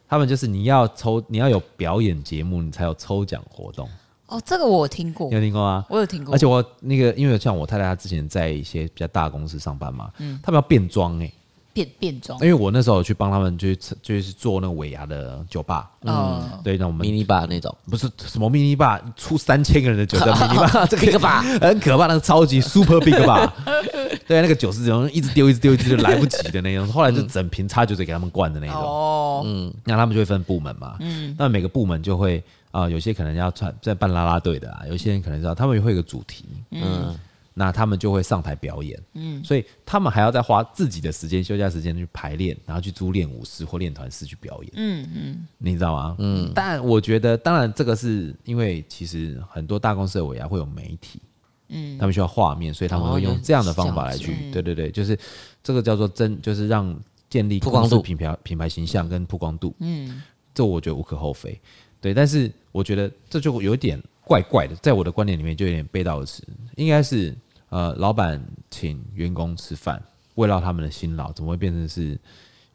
[0.08, 3.86] 他们就是你要抽，你要有表演节目，你才有抽奖活动。
[4.28, 5.84] 哦，这个我听过，你有听过吗？
[5.90, 6.34] 我有听过。
[6.34, 11.30] 而且我那个，因为像我太太她之前在一些比较大公司上班嘛，嗯，他们要变装哎。
[11.72, 21.42] 变变装，因为我那时候去帮他们，就是就是做那个尾牙的酒吧，嗯，对，那我们迷你吧那种，不是什么迷你吧，出三千个人的酒的迷你吧， 这个吧。
[21.60, 23.52] 很可怕，那个超级 super big 吧，
[24.28, 37.14] 对，那个酒是这种一直丢一直丢一直就来不及的那种，后来就整瓶插酒水给他们灌的那种，哦，嗯，那他们就会分部门嘛，嗯，那每个部门就会啊，有些可能要穿在办啦啦队的啊，有些人可能知道他们也会有个主题，嗯。
[37.54, 46.16] 那他们就会上台表演，嗯，所以他们还要再花自己的时间、休假时间去排练，然后去租练舞师或练团师去表演，嗯嗯，你知道吗？
[46.18, 51.20] 嗯，但我觉得，当然这个是因为其实很多大公司的尾牙会有媒体，
[51.68, 55.18] 嗯，他们需要画面，所以他们会用这样的方法来去，对对对，就是
[55.62, 58.00] 这个叫做真，就是让建立曝光度。
[58.00, 60.22] 品牌品牌形象跟曝光度，嗯，
[60.54, 61.60] 这我觉得无可厚非，
[62.00, 64.02] 对，但是我觉得这就有点。
[64.24, 66.42] 怪怪的，在我的观点里面就有点背道而驰。
[66.76, 67.36] 应该是
[67.68, 70.02] 呃，老板请员工吃饭，
[70.34, 72.18] 慰劳他们的辛劳，怎么会变成是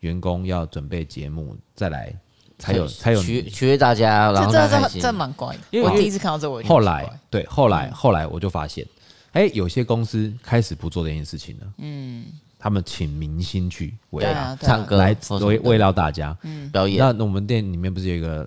[0.01, 2.13] 员工要准备节目再来
[2.60, 4.31] 才有才有取取悦大家？
[4.31, 8.86] 然后这这这蛮怪的，因为我第一次看到这我，我后来对后来后来我就发现，
[9.31, 11.73] 哎、欸，有些公司开始不做这件事情了。
[11.77, 12.25] 嗯。
[12.67, 14.25] 他们请明星去为
[14.60, 16.38] 唱歌来为为了大家
[16.69, 16.99] 表演。
[16.99, 18.45] 那我们店里面不是有一个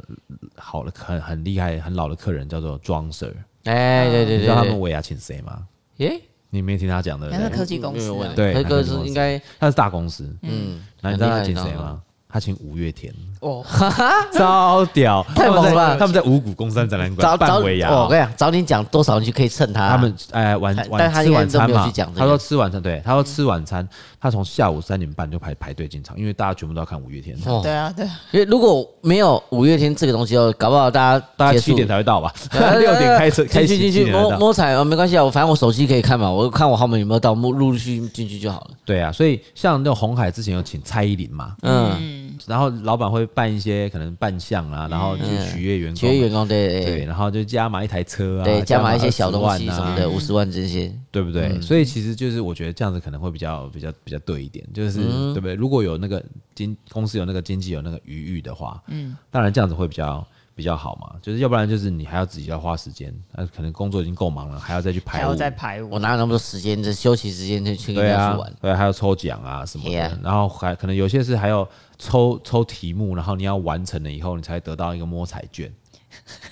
[0.57, 3.35] 好的很很厉害很老的客人叫做庄 Sir？
[3.65, 5.67] 哎，对对对，你知道他们尾牙请谁吗？
[5.97, 7.31] 耶，你没听他讲的？
[7.31, 10.31] 那是科技公司，对，科技应该他是大公司。
[10.43, 12.03] 嗯，那你知道他请谁吗？
[12.33, 13.13] 他请五月天。
[13.41, 13.65] 哦，
[14.35, 15.97] 超屌，太猛了吧！
[15.99, 17.91] 他们在五谷公山展览馆办尾牙。
[17.91, 19.89] 我跟你讲，早点讲多少人就可以蹭他。
[19.89, 23.89] 他们哎晚晚吃晚餐嘛，他说吃晚餐，对，他说吃晚餐，
[24.21, 27.35] 他从下午三点半就排排队进场，因为大家全部都要看五月天。
[27.63, 28.05] 对啊，对。
[28.31, 32.31] 因为如果没有五月天这个东西哦，搞不好大家大家七点才会到吧？
[32.79, 38.71] 六点开车开进去摸摸彩啊，没关系啊，我反正我手机可以看嘛，我看我号码有没有到，陆陆续续进去就好了。
[38.85, 44.11] 对啊，所以像那种红海之前有请蔡依林嘛，嗯，然后老板会办一些可能。
[44.21, 51.59] 扮相啊，然后去取悦员工，取悦员工，对对，然后就加码一台车啊，对，加码一些小东西什么的，五十万这些，对不对？
[51.63, 55.01] 所以其实就是我觉得这样子可能会比较比较比较对一点，就是
[55.33, 55.55] 对不对？
[55.55, 56.23] 如果有那个
[56.55, 61.17] 经公司有那个经济有那个余裕的话，嗯，当然这样子会比较比较好嘛。
[61.23, 66.83] 就是要不然就是你还要自己要花时间，那可能工作已经够忙了，还要再去排，还要再排，我哪有那么多时间？
[66.83, 71.67] 这休息时间去去跟人家去玩，对，还要抽奖啊什么的，然后还可能有些是还有。
[72.01, 75.71] 抽抽题目，然后你要完成了以后，你才得到一个摸彩券。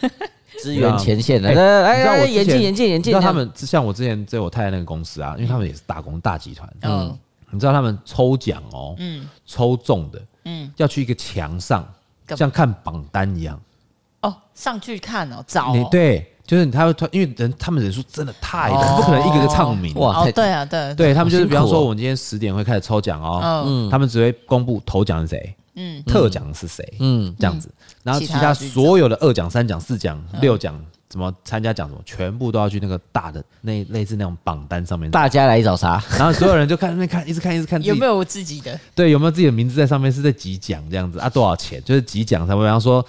[0.63, 3.13] 支援前线的，来来来，眼镜眼镜眼镜。
[3.13, 6.69] 你知道他们像我之前在我太太那个公司啊，因为他们也是大公大集团。
[6.83, 7.17] 嗯，
[7.51, 11.87] 你知道他们抽奖哦，嗯，抽中的，嗯，要去一个墙上，
[12.37, 13.61] 像看榜单一样。
[14.23, 15.85] 哦，上去看哦，找你。
[15.91, 16.35] 对。
[16.49, 19.95] 就是他他，因为人他们人数真的太多，不可能一个个唱名。
[19.97, 20.25] 哇！
[20.31, 27.71] 对啊，对，对他们就是，比方说我们今天十点会开始抽奖哦，嗯，他们只会公布头奖是谁，嗯，特奖是谁，嗯，这样子，
[28.03, 30.75] 然后其他所有的二奖、三奖、四奖、六奖，
[31.09, 38.79] 怎么参加奖什么，全部都要去那个大的那类似那种榜单上面，大家来找茬，然后所有人就看那看，一直看一直看，有没有我自己的？
[38.95, 40.13] 对，有没有自己的名字在上面？
[40.13, 41.29] 是在几奖这样子啊？
[41.29, 41.83] 多少钱？
[41.85, 42.47] 就是几奖？
[42.47, 43.05] 他们比方说。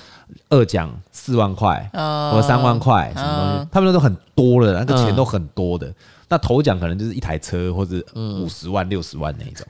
[0.49, 3.69] 二奖四万块，或者三万块，什么东西？
[3.71, 5.91] 他们那都很多了，那个钱都很多的。
[6.27, 9.65] 那头奖可能就是一台车，或者五十万、六十万那一种。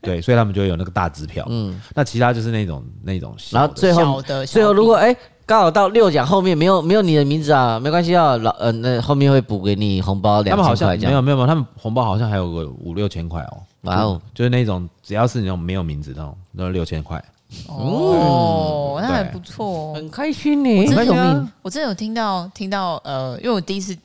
[0.00, 1.46] 对，所以他们就会有那个大支票。
[1.48, 3.36] 嗯，那其他就是那种那种。
[3.52, 10.56] 然后最后，最后如果哎刚好到六奖后面没有没有你的名字啊，没关系啊，老呃那后面会补给你红包两千块。
[10.56, 13.58] 他们好像没有没有，他们红包好像还有个五六千块哦。
[13.82, 17.24] 哇哦，就是那种只要是那种没有名字那种，都六千块。
[17.68, 20.84] 哦，那还不错，很开心呢。
[20.84, 23.96] 我真有，我真的有听到听到呃，因为我第一次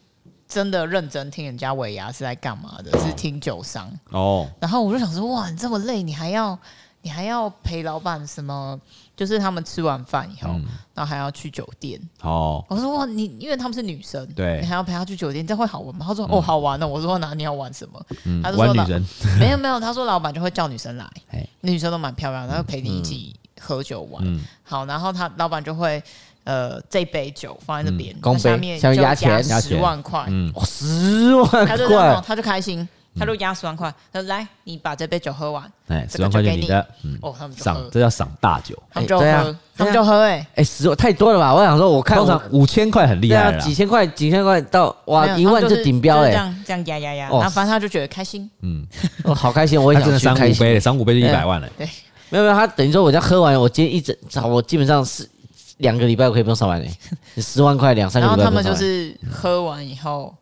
[0.47, 4.47] 真的认真听人家尾牙是在干嘛的，是听酒商哦。
[4.59, 6.55] 然后我就想说，哇，你这么累，你还要
[7.01, 8.79] 你还要陪老板什么？
[9.15, 10.49] 就是他们吃完饭以后，
[10.93, 11.99] 然后还要去酒店。
[12.21, 12.63] 哦。
[12.69, 16.05] 我说哇，你因为他们是女生，对，你还要陪她去酒店，这会好玩吗？
[16.07, 16.87] 他说哦，好玩的。
[16.87, 18.05] 我说那你要玩什么？
[18.43, 18.85] 他就说老
[19.39, 21.07] 没有没有，他说老板就会叫女生来，
[21.61, 23.35] 女生都蛮漂亮，然后陪你一起。
[23.63, 26.01] 喝酒玩，嗯、好，然后他老板就会，
[26.45, 29.43] 呃，这杯酒放在那边，嗯、下面就压钱。
[29.43, 31.87] 十万块，嗯，十万块，他就
[32.21, 41.53] 他就开心，他就压十万块，他说来，你把这杯酒喝完，哎，十万块钱你的，嗯，哦，他们赏，这叫赏大酒，他们就喝，他们就喝，哎，哎，十万太多了吧？
[41.53, 48.85] 我想说，我看通常五千块很厉害，几千块，几千块到哇一万就顶标哎，这样这样压压压，然后反正他就觉得开心，嗯，
[49.23, 51.87] 我， 好开心，我也想去开心，赏五杯，赏五杯就一百万了，对。
[52.29, 54.15] 没有没有，他等于说我要喝完，我今天一整，
[54.49, 55.29] 我基本上是
[55.79, 58.41] 两个礼拜我可以不用上班诶，十万块两三个礼拜。
[58.41, 60.33] 然后他们就是喝完以后，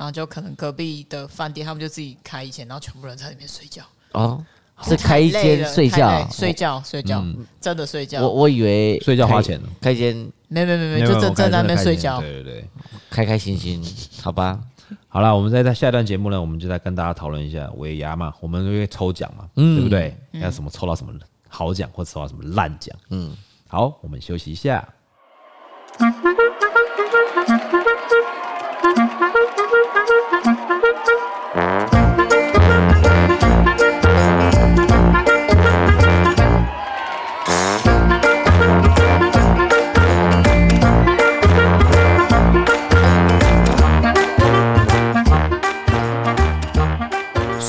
[0.00, 3.82] 然后就可能隔壁的饭店，他们就自己开一间，然后全部人在里面睡觉。
[4.12, 4.42] 哦。
[4.82, 7.22] 是开一间睡觉，睡觉，睡觉，
[7.60, 8.22] 真的睡觉。
[8.22, 10.16] 我我以为睡觉花钱，开间
[10.48, 12.18] 没没没没，就真正在那边睡觉。
[12.18, 12.64] 对对对，
[13.10, 13.84] 开开心心，
[14.22, 14.58] 好吧。
[15.06, 20.16] 好了，我们在在下一段节目呢，我们就来跟大家讨论一下尾牙嘛，我们因为抽奖嘛，对不对？
[20.32, 21.12] 要什么抽到什么
[21.46, 22.96] 好奖，或者抽到什么烂奖？
[23.10, 23.36] 嗯，
[23.68, 24.82] 好，我们休息一下。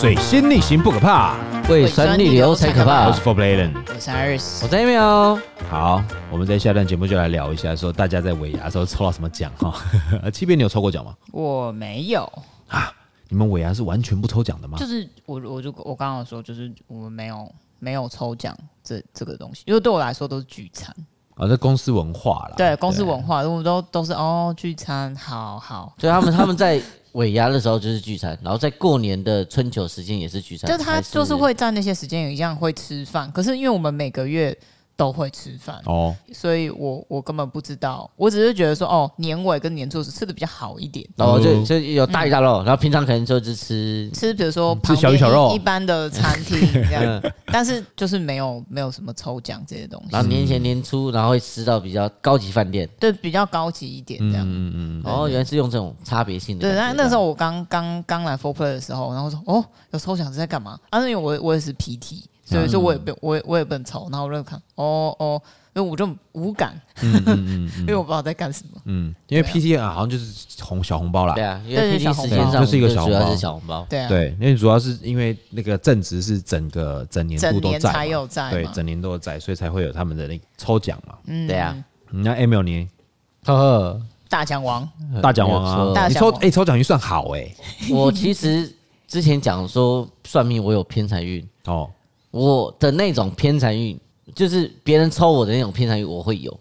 [0.02, 1.38] 水星逆行不可怕，
[1.70, 3.08] 胃酸逆流才可怕。
[3.08, 5.40] 我是 For Bladen，我是 Iris，我在没有。
[5.70, 9.80] 好，我们在下段节目就来聊一下，说大家在尾牙的时候抽到什么奖哈？
[10.34, 11.16] 七边你有抽过奖吗？
[11.32, 12.24] 我没有
[12.68, 12.92] 啊。
[13.30, 14.76] 你们尾牙是完全不抽奖的吗？
[14.80, 20.92] 就是我，我就我刚刚说，就是我们没有没有抽奖这这个东西，因为对我来说都是聚餐
[21.36, 22.54] 啊，这公司文化啦。
[22.58, 25.94] 对，公司文化，我们都都是哦聚餐，好好。
[25.98, 26.82] 所以他们他们在。
[27.14, 34.58] 尾牙的时候就是聚餐，然后在过年的春秋时间也是聚餐，就他就是会在那些时间也一样会吃饭，可是因为我们每个月。
[34.96, 35.82] 都会吃饭。
[35.86, 50.10] 哦，所以我我根本不知道，我只是觉得说哦，年尾跟年初是吃的比较好一点，哦，就就有大鱼大肉，然后平常可能就是吃吃，比如说吃小鱼小肉，一般的餐厅 这样，但是就是没有没有什么抽奖这些东西。
[50.12, 56.68] 然后年前年初，然后会吃到比较高级饭店，对，比较高级一点这样，嗯嗯，哦，原来是用这种差别性的。
[56.68, 60.78] 对，那那时候我刚刚刚来 Four Play 的时候，然后说哦，有抽奖是在干嘛？
[60.90, 62.24] 啊，因为我我也是 PT。
[62.52, 65.42] 所以说我也不我也我也不能抽，然后我就看哦哦，
[65.74, 69.92] 因为我就无感，嗯嗯 因为我不知道在干什么，嗯，因为 PT 啊。
[69.94, 81.76] 好像就是红小红包啦，对啊，因为 PT 时间上就是一个小红包，是小红包，对啊，对，因为主要是因为那个正值是整个整年度都在，才有在，对，整年都在，所以才会有他们的那抽奖嘛，嗯，对啊，
[82.10, 82.88] 那 Emil 你，
[83.46, 84.88] 呵呵，大奖王，
[85.22, 87.50] 大奖王啊，你抽哎抽奖运算好哎，
[87.90, 88.72] 我其实
[89.08, 91.90] 之前讲说算命我有偏财运哦。
[92.32, 94.00] 我的那种偏财运，
[94.34, 96.52] 就是别人抽我的那种偏财运，我会有；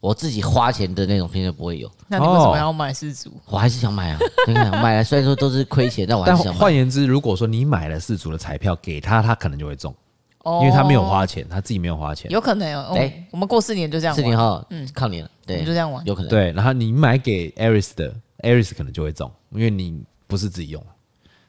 [0.00, 1.90] 我自己花钱的那种偏财不会有。
[2.08, 3.30] 那你为什么要买四组？
[3.46, 4.18] 我还是想买啊，
[4.82, 6.58] 买了虽然说都是亏钱，但我还是想买。
[6.58, 9.94] 换言之，如果说你买了四组的彩票给他，他可能就会中，
[10.44, 12.30] 因为他没有花钱，他自己没有花钱。
[12.30, 12.94] 有可能哦。
[12.96, 14.14] 哎，我们过四年就这样。
[14.14, 15.30] 四年后，嗯，靠你了。
[15.46, 16.04] 对，就这样玩。
[16.06, 16.28] 有可能。
[16.28, 18.12] 对，然后你买给 Aris 的
[18.42, 20.84] ，Aris 可能就会中，因为你不是自己用。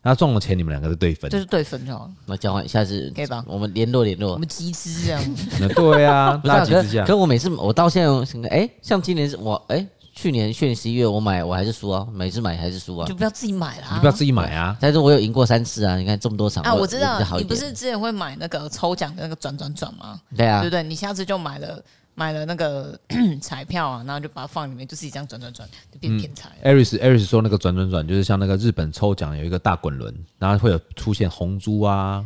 [0.03, 2.11] 那中了钱，你们两个是对分，就是对分就好了。
[2.25, 3.43] 那交换，下次可以吧？
[3.47, 5.21] 我们联络联络，我们集资这样。
[5.75, 7.05] 对啊， 拉集资这样。
[7.05, 8.03] 可我每次我到现
[8.41, 9.85] 在，哎，像今年是我哎，
[10.15, 13.07] 去年去年十一月我买我还是输啊，每次买还是输啊。
[13.07, 14.75] 就不要自己买啦，你不要自己买啊。
[14.79, 20.19] 但是我有赢过三次啊，你看这么多场啊，我知道你不是之前会买那个抽奖的那个转转转吗？
[20.35, 20.81] 对啊，对不对？
[20.81, 21.79] 你下次就买了。
[22.13, 22.99] 买了那个
[23.41, 26.49] 彩票啊，然后就把它放里面，就自己这样转转转，就变偏财。
[26.63, 32.23] 艾瑞斯艾瑞斯说那个转转转就是像那个日本抽奖有一个大滚轮，然后会有出现红珠啊、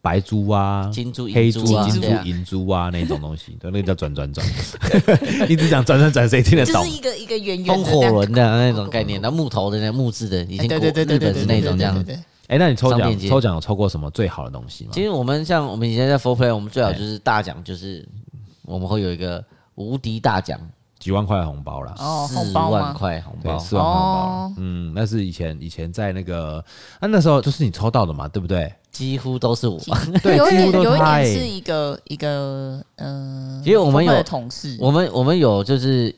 [0.00, 4.44] 白珠啊、金珠、黑珠、金珠、银珠啊那种东西，对， 那个叫转转转。
[5.48, 6.82] 一直讲转转转，谁听得懂？
[6.82, 12.04] 就是一个一个圆圆风火轮的那种概念，那木头的那木质的，已经对对对日本是那种这样。
[12.48, 14.90] 哎，那你抽奖抽奖有抽过什么最好的东西吗？
[14.94, 18.08] 其实我们像我们以前在 Four Play，我们最好就是大奖就是。
[18.68, 19.42] 我们会有一个
[19.76, 20.60] 无敌大奖，
[20.98, 26.64] 几万块红包啦，哦，四万块红包，四万红包，嗯，那是以前以前在那个，
[27.00, 28.72] 那那时候就是你抽到的嘛，对不对？
[28.90, 29.78] 几乎都是我，
[30.22, 36.14] 对，有一点有一点是一个一个，嗯，其实我们有同事，我们我们有就是，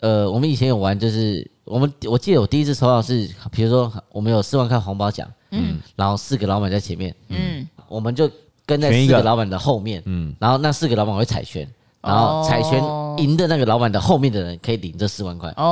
[0.00, 8.30] 呃，我们以前有玩，就是我们我记得我第一次抽到是，比如说我们有四万块红包奖，嗯，然后四个老板在前面，嗯，我们就
[8.64, 11.68] 跟在四个老板的后面，嗯，然后那四个老板会彩券。
[12.02, 12.82] 然后彩拳
[13.18, 15.48] 赢的那个老板的后面的人可以领这四万块。
[15.56, 15.62] 哦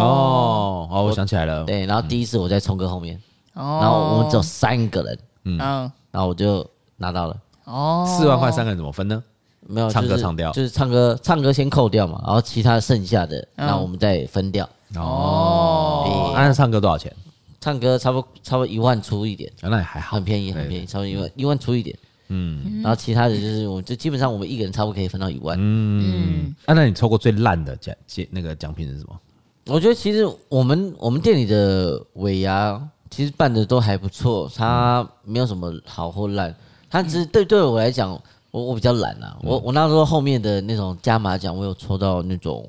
[0.00, 1.64] 哦哦，我想起来了。
[1.64, 3.20] 对，然后第一次我在聪哥后面，
[3.54, 5.58] 然后我们只有三个人，嗯，
[6.10, 7.36] 然后我就拿到了。
[7.64, 9.22] 哦，四万块三个人怎么分呢？
[9.66, 14.68] 没有，唱歌唱掉，就是唱歌唱歌先扣掉嘛，然后其他剩下的，然后我们再分掉。
[14.96, 17.14] 哦，按唱歌多少钱？
[17.60, 21.96] 唱歌差不多差不多一万出一点，那也还好，很便宜很便宜，差不多一万一万出一点。
[22.32, 25.58] 嗯，然后其他的就是，我就基本上我们一个人差不多可以分到一万。
[25.60, 29.18] 嗯，啊，那你抽过最烂的奖奖那个奖品是什么？
[29.66, 36.54] 我觉得其实我们我们店里的尾牙其实办的都还不错，它没有什么好或烂，
[36.88, 38.10] 它只是对对我来讲，
[38.52, 42.64] 我我比较懒啊，我我那时候后面的那种加码奖，我有抽到那种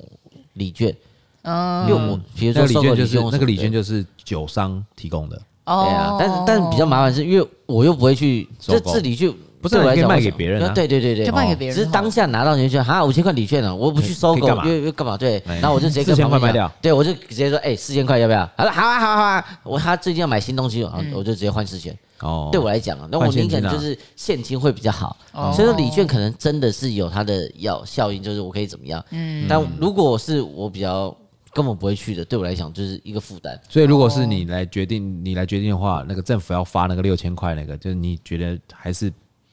[0.54, 0.94] 礼券，
[1.42, 9.32] 嗯，因为我比如说礼券就是那个礼券就是酒商提供的，对啊，但是但是比较麻烦是因为我又不会去这这礼券。
[9.62, 10.72] 不是，可以卖给别人啊！
[10.74, 11.76] 对对对对，就卖给别人。
[11.76, 15.16] 只是当下拿到你就觉得，哈，五千块礼券呢，我不去收购，又又干嘛？
[15.16, 16.70] 对，然后我就直接四千块卖掉。
[16.82, 18.50] 对，我就直接说，哎，四千块要不要？
[18.56, 19.60] 他说好啊，好啊，好啊。
[19.62, 20.82] 我他最近要买新东西，
[21.14, 21.96] 我就直接换四千。
[22.20, 25.16] 哦，对我来讲啊，那我宁可就是现金会比较好。
[25.54, 29.04] 所以说礼券可能真的是有它的要效应，就是我可以怎么样？
[29.10, 29.46] 嗯。
[29.48, 31.16] 但如果是我比较
[31.52, 33.60] 根本不会去的，对我来讲就是一个负担。
[33.68, 39.12] 所以如果是你来决定，你来决定的话，那个政府要发那个六千块，那个就是你觉得还是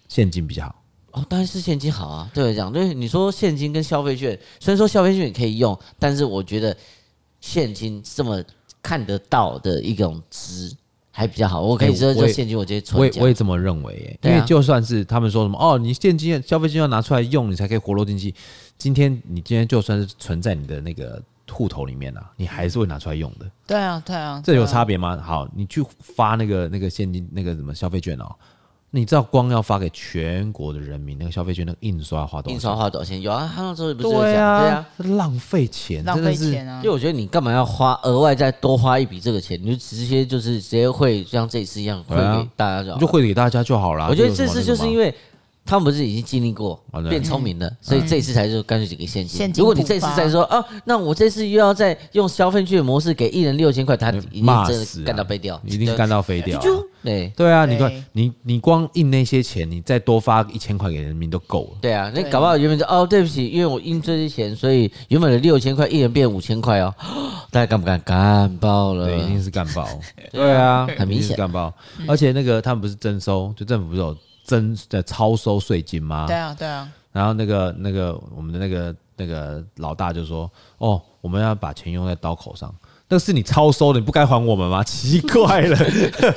[0.09, 0.75] 现金比较好？
[1.11, 6.75] 哦，当然是现金好啊，对我讲，对你说现金跟消费券，虽然说消费券也可以用，但是我觉得
[7.39, 8.43] 现金这么
[8.83, 10.71] 看得到的一种值
[11.09, 11.61] 还比较好。
[11.61, 12.99] 我可以说，就现金我直接存。
[12.99, 18.35] 我也我也这么认为，因为就算是他们说什么哦，你现金消费券要拿出来用，你才可以活络经济。
[18.77, 21.19] 今天你今天就算是存在你的那个
[21.51, 23.49] 户头里面啊，你还是会拿出来用的。
[23.65, 25.17] 对啊，对啊，这有差别吗？
[25.17, 28.35] 好，你去发那个那个现金那个什么消费券哦。
[28.91, 32.53] 你知道光要发给全国的人民那个消费券，那个印刷花多少钱？
[32.55, 33.21] 印刷花多少钱？
[33.21, 36.81] 有啊，他那时候不是讲对啊，对啊，浪费钱，浪费钱啊！
[36.83, 39.59] 因为我觉得你干嘛要花额外再多花一笔这个钱？
[39.61, 44.07] 你就直接就是直接汇，像这次一样汇给大家就好，就汇给大家就好了。
[44.09, 45.13] 我觉得这次就是因为。
[45.69, 49.51] 他们不是已经经历过变聪明了，所以这一次才就干脆几个现金。
[49.55, 56.59] 如果你这次再说哦，那我这次又要再用消费券模式给一人六千块，他一定真的干到飞掉，一定干到飞掉。
[57.03, 61.77] 对对啊，你看你你光印那些钱，你再多发一千块给人民都够了。
[61.81, 66.91] 对啊，那搞不好原本就哦，对不起，因为我印这些钱，所以原本的六千块一人变五千块哦，
[67.51, 68.01] 大家干不干？
[68.01, 69.87] 干爆了，对，一定是干爆。
[70.33, 71.71] 对啊， 很明显干爆。
[72.07, 74.17] 而且那个他们不是征收，就政府不是有。
[74.49, 76.25] 真的超收税金吗？
[76.25, 76.91] 对啊，对啊。
[77.11, 82.73] 然后那个那个我们的那个那个老大就说：“哦，我们要把钱用在刀口上。”
[83.11, 84.83] 那是你超收的，你不该还我们吗？
[84.83, 85.75] 奇怪了，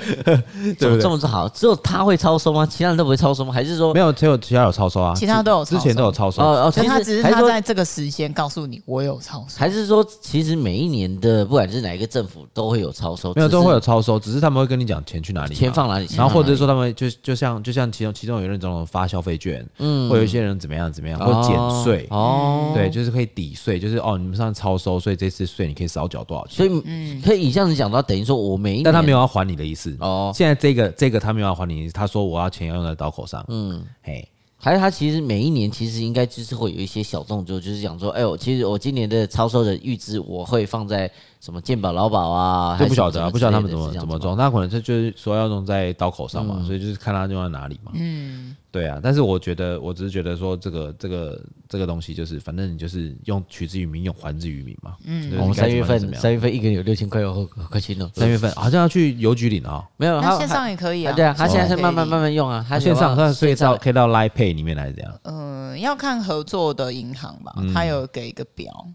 [0.78, 1.46] 怎么这么好？
[1.50, 2.64] 只有他会超收吗？
[2.64, 3.52] 其他人都不会超收吗？
[3.52, 4.10] 还是说没有？
[4.10, 5.12] 只有其他有超收啊？
[5.14, 6.42] 其他都有，之前都有超收。
[6.42, 13.34] 哦哦，其实他只是他在这个时间告诉你我有超收，还是说其实每一年的不管是哪一个政府都会有超收？
[13.34, 26.61] 没有，都会有超收，只是他们会跟你讲钱去哪里，钱放哪里，然后或者说他们就就像就像其中其中有那种发消费券，嗯，会有一些人怎么样怎么样，或减税哦，对，就是可以抵税，就是哦，你们上超收，所以这次税你可以少缴多少钱？
[26.66, 27.42] 所以嗯，可以。
[27.42, 30.30] 以这样子讲的话，等于说我每一年，但他没有要还你的意思哦。
[30.32, 33.44] 现在这个这个他没有要还你的意思，他说我要钱要用在刀口上。
[33.48, 41.10] 嗯，嘿，还有他其实每一年其实应该就是会有一些小动作，就是讲说，哎我，其实我今年的超收的预支我会放在
[41.40, 47.90] 什么健保劳保啊，就不晓得啊，不晓得他们怎么怎么装，他可能他就是说要用在刀口上嘛，嗯、所以就是看他用在哪里嘛。
[47.94, 48.56] 嗯。
[48.72, 54.96] 对啊，但是我觉得，我只是觉得说，这个这个这个东西就是，反正你就是用取之于民，用还之于民嘛。
[55.04, 58.10] 嗯，我们三月份三月份一个人有六千块哦，可惜了。
[58.14, 61.12] 三月份好像要去邮局领啊，没有，他线上也可以啊。
[61.12, 65.20] 对啊，他现在是慢慢慢慢用啊，他线上他可以到可以到 Line Pay 里面来这样。
[65.24, 68.86] 嗯，要看合作的银行吧，他有给一个表。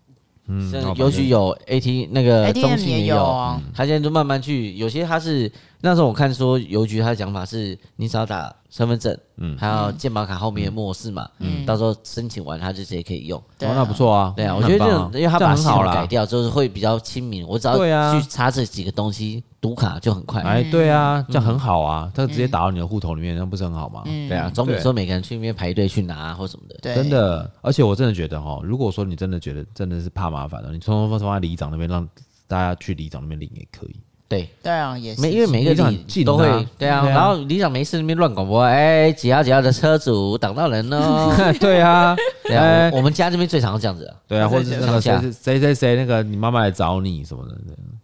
[0.50, 5.52] 嗯，邮局有 AT 那个中信也有啊，他现在就慢慢去，有些他是
[5.82, 8.54] 那时候我看说邮局他的讲法是，你只要打。
[8.70, 17.78] 身份证，嗯，还有健保卡后面的末四嘛，嗯，到时候申请完他就直接可以用，哦，那不错啊，对啊，我觉得这种，因为他把系统改掉，就是会比较亲民，我只要
[18.20, 24.04] 去查这几个东西，读卡就很快，哎，对啊，这样很好啊，他直接打到你的户头里面，那不是很好吗？
[24.04, 32.06] 对啊，总比说每个人去那边排队去拿或什么的，真的，而且我真的觉得哈，如果说你真的觉得真的是怕麻烦的，你从从从在里长那边让
[32.48, 33.96] 大家去里长那边领也可以。
[34.28, 34.50] 对。
[34.62, 47.56] 对啊，也是，没因为每个里都会对啊，然后里长没事那边乱广播，哎，几号几号的车主挡到人哦， 对啊， 对啊，我们家这边最常这样子，对啊，或者是那个谁谁谁谁那个你妈妈来找你什么的，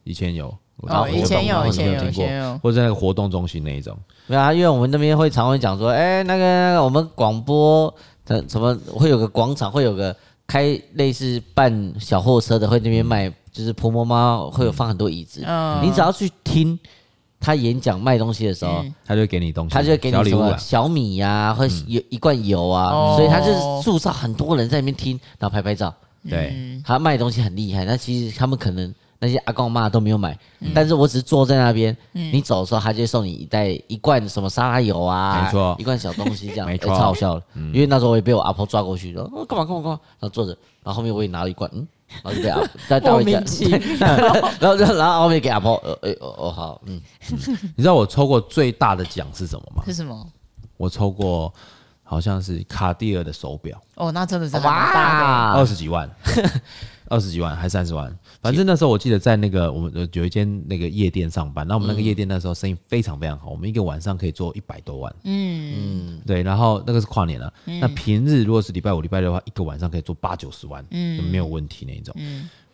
[0.03, 0.47] 以前有，
[0.83, 3.97] 哦，以前有，以前有，以前有，或者那个活动中心那一种，
[4.27, 7.93] 没有啊，因为我们那边会常会讲说，哎，那个我们广播
[8.25, 10.15] 的什么会有个广场，会有个
[10.47, 13.31] 开类似办小货车的，会那边卖。
[13.53, 15.39] 就是婆婆妈会有放很多椅子，
[15.81, 16.77] 你只要去听
[17.39, 25.93] 他演讲卖东西的时候，他就给你东西，他就给你什么小米呀，或有一罐油啊，所以他就是塑造很多人在那边听，然后拍拍照。
[26.29, 30.37] 对，他卖东西很厉害，那其实他们可能那些阿公阿妈都没有买，
[30.73, 37.43] 但是我只是坐在那边，你走的时候他就送你一袋一罐什么沙拉油啊，没错，一罐小东西这样，超好笑的。
[37.73, 41.85] 因为那时候我也被我阿婆抓过去说，干嘛干嘛干嘛，然后坐着，然后后面我也拿了一罐，嗯。
[42.21, 43.39] 然后就给阿婆再倒一下，
[43.99, 47.01] 然后然后然后后面给阿婆，呃哎哦哦好，嗯，
[47.75, 49.83] 你知道我抽过最大的奖是什么吗？
[49.85, 50.27] 是什么？
[50.77, 51.53] 我抽过
[52.13, 53.81] 好像是卡地尔的手表。
[53.95, 56.09] 哦，那真的是哇，二十几万，
[57.09, 58.15] 二十几万还是三十万？
[58.41, 65.15] 反正那时候我记得在那个我们有一间那个夜店上班，那我们那个夜店那时候生意非常非常好，我们一个晚上可以做一百多万。
[65.23, 66.43] 嗯嗯，对。
[66.43, 72.15] 然后那个是跨年了，那平日如果是礼拜五、礼拜六的话，一个晚上可以做八九十万，嗯，没有问题那一种。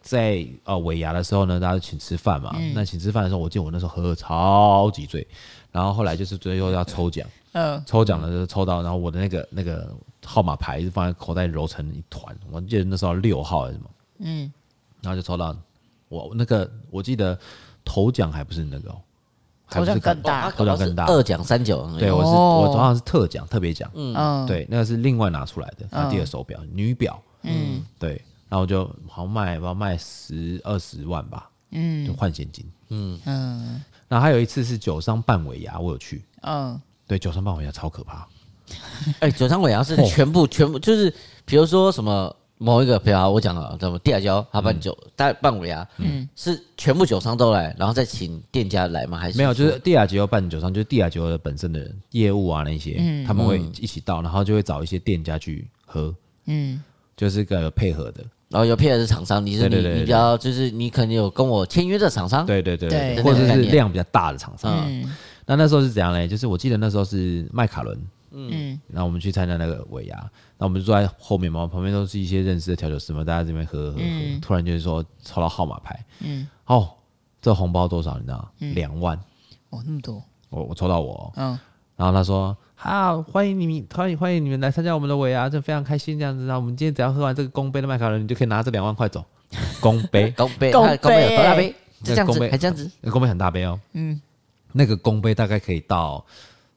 [0.02, 2.56] 在呃尾牙的时候呢，大家就请吃饭嘛。
[2.74, 5.28] 那请吃饭的时候，我记得我那时候喝的超级醉。
[5.72, 9.94] 然后后来就是最后要抽奖，嗯，抽奖的时候抽到，然后我的那个那个
[10.26, 12.36] 号码牌是放在口袋揉成一团。
[12.52, 13.90] 我记得那时候六号还是什么，
[14.20, 14.52] 嗯，
[15.02, 15.56] 然后就抽到
[16.08, 17.38] 我那个，我记得
[17.84, 18.96] 头奖还不是那个，
[19.70, 21.90] 头奖更大，头奖更大，二奖三九。
[21.98, 28.22] 对，我是我好像是特奖特别奖，嗯，对，那个是另外拿出来的，他第二手表女表，嗯，对。
[28.50, 33.20] 然后我就好像卖，不知道卖十二十万吧，嗯，就换现金，嗯。
[33.26, 33.80] 嗯。
[34.08, 38.28] 然后还有一次是酒商办尾牙，我有去，嗯，对，酒商办尾牙超可怕。
[39.20, 41.12] 哎，酒商尾牙是全部全部就是，
[41.44, 49.18] 比如说什么某一个，比如我讲了什么地亚胶，他办酒，他办尾牙，嗯，是全部酒商都来，然后再请店家来吗？
[49.18, 49.52] 还是没有？
[49.52, 56.14] 就是地亚吉欧办酒商，就是地亚吉欧的本身的业务啊那些，他们会一起到，然后就会找一些店家去喝，
[56.46, 56.80] 嗯，
[57.18, 58.24] 就是个配合的。
[58.50, 64.88] 然后有配合的厂商，你是你你比较就是你可能有跟我签约的厂商，对对对对，或者是量比较大的厂商。
[65.50, 66.28] 那那时候是怎样嘞？
[66.28, 76.92] 就是我记得那时候是麦卡伦，嗯，然后我们去参加那个尾牙，那我们就坐在后面嘛，旁边都是一些认识的调酒师嘛，大家这边喝喝喝，突然就是说抽到号码牌，嗯，哦，
[77.42, 78.48] 这红包多少你知道？
[78.60, 79.18] 两万，
[79.72, 81.58] 哦，那么多，我我抽到我，嗯，
[81.96, 82.56] 然后他说。
[82.82, 86.46] 好，欢迎你们，欢迎欢迎你们来参加我们的尾牙，就非常开心这样子。
[86.46, 89.22] 然后我们今天只要喝完这个公杯的麦卡伦，你就可以拿这两万块走。
[89.82, 91.24] 公杯， 公杯，公杯，公杯。
[91.24, 91.76] 有多大杯？
[92.06, 93.78] 这样子，还这样子，公杯很大杯哦。
[93.92, 94.22] 嗯，
[94.72, 96.24] 那个公杯大概可以到，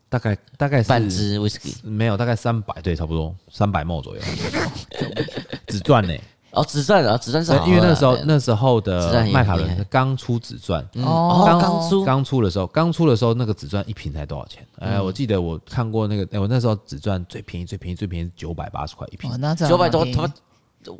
[0.08, 4.22] 大概大概是半支威士忌，没有，大概三百，对，差不多三百 ml 左右，
[5.66, 6.14] 只赚呢。
[6.52, 12.04] 哦，紫钻啊，紫钻是，因为那时候那时候的麦卡伦刚出紫钻，哦，刚出。
[12.04, 14.62] 刚出的时候，刚出的时候那个紫钻一瓶才多少钱？
[14.78, 19.30] 哎，我记得我看过那个，哎，我那时候紫钻最便宜最便宜最便宜九百八十块一瓶，
[19.66, 20.30] 九百多，他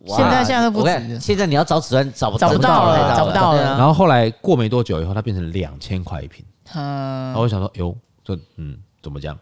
[0.07, 3.63] 现在现在都不止，现在你要找紫钻找不找不到了，找不到了。
[3.77, 6.43] 然后后来过没多久以后，它变成两千块一瓶，
[6.75, 9.35] 然后我想说，哟，这嗯怎么讲？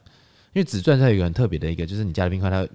[0.53, 2.67] 因为紫钻它有一个很特别的一个，就是你加了冰块它。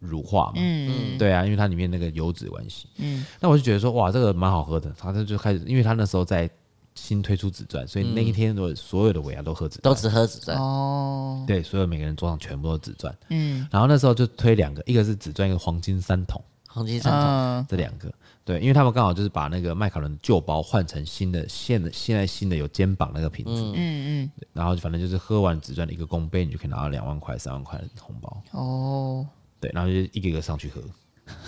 [0.00, 6.50] 乳化嘛，嗯，对啊，因为它里面那个油脂关系，嗯，那我就觉得说，哇，这个蛮好喝的，他就就开始，因为他那时候在
[6.94, 16.38] 新推出紫钻，所以那一天的所有的尾牙都喝紫钻，都只喝紫钻，哦，对，所有每个人桌上全部都是紫钻，嗯，然后那时候就推两个，一个是紫钻，一个黄金三桶，
[16.68, 18.12] 黄金三桶，这两个。
[18.44, 23.74] 对，因为他们刚好就是把那个麦卡伦旧包换成新的，现的现在新的有肩膀那个瓶子，嗯。
[23.74, 29.26] 嗯，然后反正就是喝完紫钻的一个公杯，你就可以拿到两万块、三万块的红包，哦。
[29.58, 30.82] 对，然后就一个一个上去喝，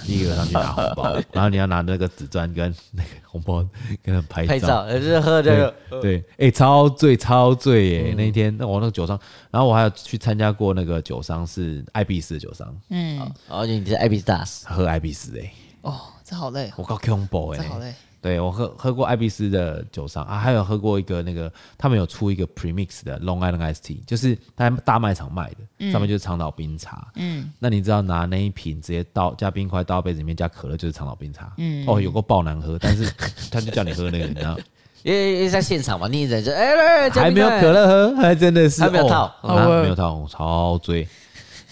[0.06, 3.62] 一个一个上去拿红包，然后你要拿那个紫钻跟那个红包
[4.02, 8.14] 跟他拍照，拍照，就是喝这个，对，哎，超醉超醉耶！
[8.16, 9.20] 那一天，那我那个酒商，
[9.50, 13.20] 然后我还有去参加过那个酒商是艾比斯的酒商，嗯，
[13.50, 17.94] 而且你是艾比斯大师，喝艾比斯哎，哦，这好累，我靠，combo 哎，这好累。
[18.20, 27.06] 对，我喝喝过艾比斯的酒商啊，还有喝过一个那个，他们有出一个 premix 的 Long Island Iced Tea，就是在大卖场卖的，嗯、上面就是长岛冰茶。
[27.14, 31.52] 嗯，那你知道拿那一瓶直接倒加冰块倒杯子里面加可乐就是长岛冰茶。
[31.58, 33.08] 嗯，哦，有个爆难喝，但是
[33.48, 34.58] 他就叫你喝那个，你知道？
[35.04, 41.06] 因为因为在现场嘛，你忍着，哎、欸，还没有可乐喝，还真的是还没有套，没有套，超醉。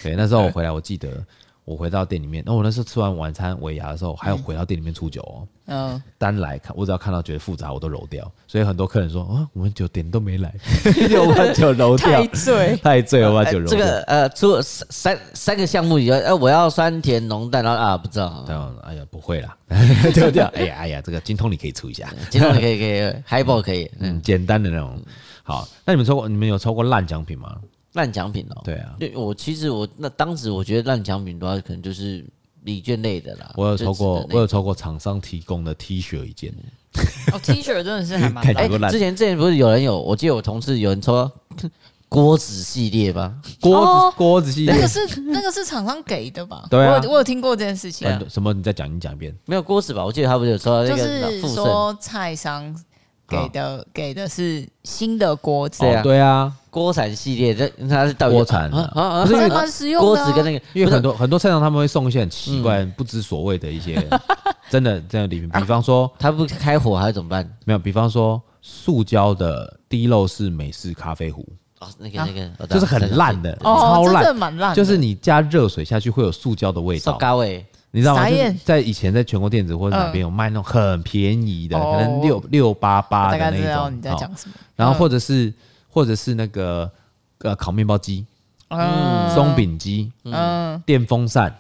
[0.00, 1.10] 对，那时候我回来，我记得。
[1.64, 5.48] 我回到店里面，那我那时候吃完晚餐尾牙的时候，还要回到店里面出酒哦。
[5.66, 8.30] 嗯，单来看，我只要看到觉得复杂，我都揉掉。
[8.46, 10.54] 所以很多客人说啊，我们酒点都没来，
[11.08, 12.20] 就把酒揉掉。
[12.20, 13.78] 太醉， 太醉，我把酒揉掉。
[13.78, 18.44] 这个呃，出三三个项目以外，呃，我要酸甜浓淡，然后啊，不知道。
[18.46, 19.56] 对，哎呀，不会啦，
[20.12, 20.50] 就这样。
[20.54, 25.00] 哎呀，哎呀，这个精通你可以出一下，精通你可以可以，highball 可以，嗯，简单的那种。
[25.42, 27.56] 好，那你们抽过，你们有抽过烂奖品吗？
[27.94, 32.24] 烂奖品哦，对啊，对我其实我那当时我觉得烂奖品的话，可能就是
[32.62, 33.52] 礼券类的啦。
[33.56, 36.52] 我有抽过，我有抽过厂商提供的 T 恤一件。
[37.32, 41.28] 哦，T 恤真的是还蛮 哎，之前之前不是有人有，我记得我同事有人抽
[42.08, 43.34] 锅子系列吧？
[43.60, 46.64] 锅子锅子系列，那个是那个是厂商给的吧？
[46.70, 48.08] 对啊，我我有听过这件事情。
[48.28, 48.52] 什么？
[48.52, 49.34] 你再讲，你讲一遍。
[49.46, 50.04] 没有锅子吧？
[50.04, 52.72] 我记得他不是有抽那个，就是说菜商
[53.42, 55.84] 给的给的是新的锅子。
[56.02, 56.52] 对啊。
[56.70, 58.90] 锅铲系列，这它是到锅铲啊。
[58.94, 60.06] 啊，不是蛮实用的。
[60.06, 64.04] 锅子跟那个，因为很多很多菜场他们会送一些很奇怪、不知所谓的一些
[64.68, 67.48] 真的这样的礼品，比方说他不开火还是怎么办？
[67.64, 71.46] 没有，比方说塑胶的滴漏式美式咖啡壶。
[71.98, 74.74] 那个那个就是很烂的，超烂，蛮烂。
[74.74, 77.64] 就是你加热水下去会有塑胶的味道，高味，
[77.94, 78.26] 你知道吗？
[78.64, 83.96] 在以前在全国电子或者哪边有卖那种很便宜的，可能六六八八的那种。
[83.96, 84.54] 你在讲什么？
[84.74, 85.54] 然后或者是
[85.88, 86.90] 或者是那个
[87.38, 88.26] 呃烤面包机，
[88.68, 91.54] 嗯，松饼机，嗯，电风扇。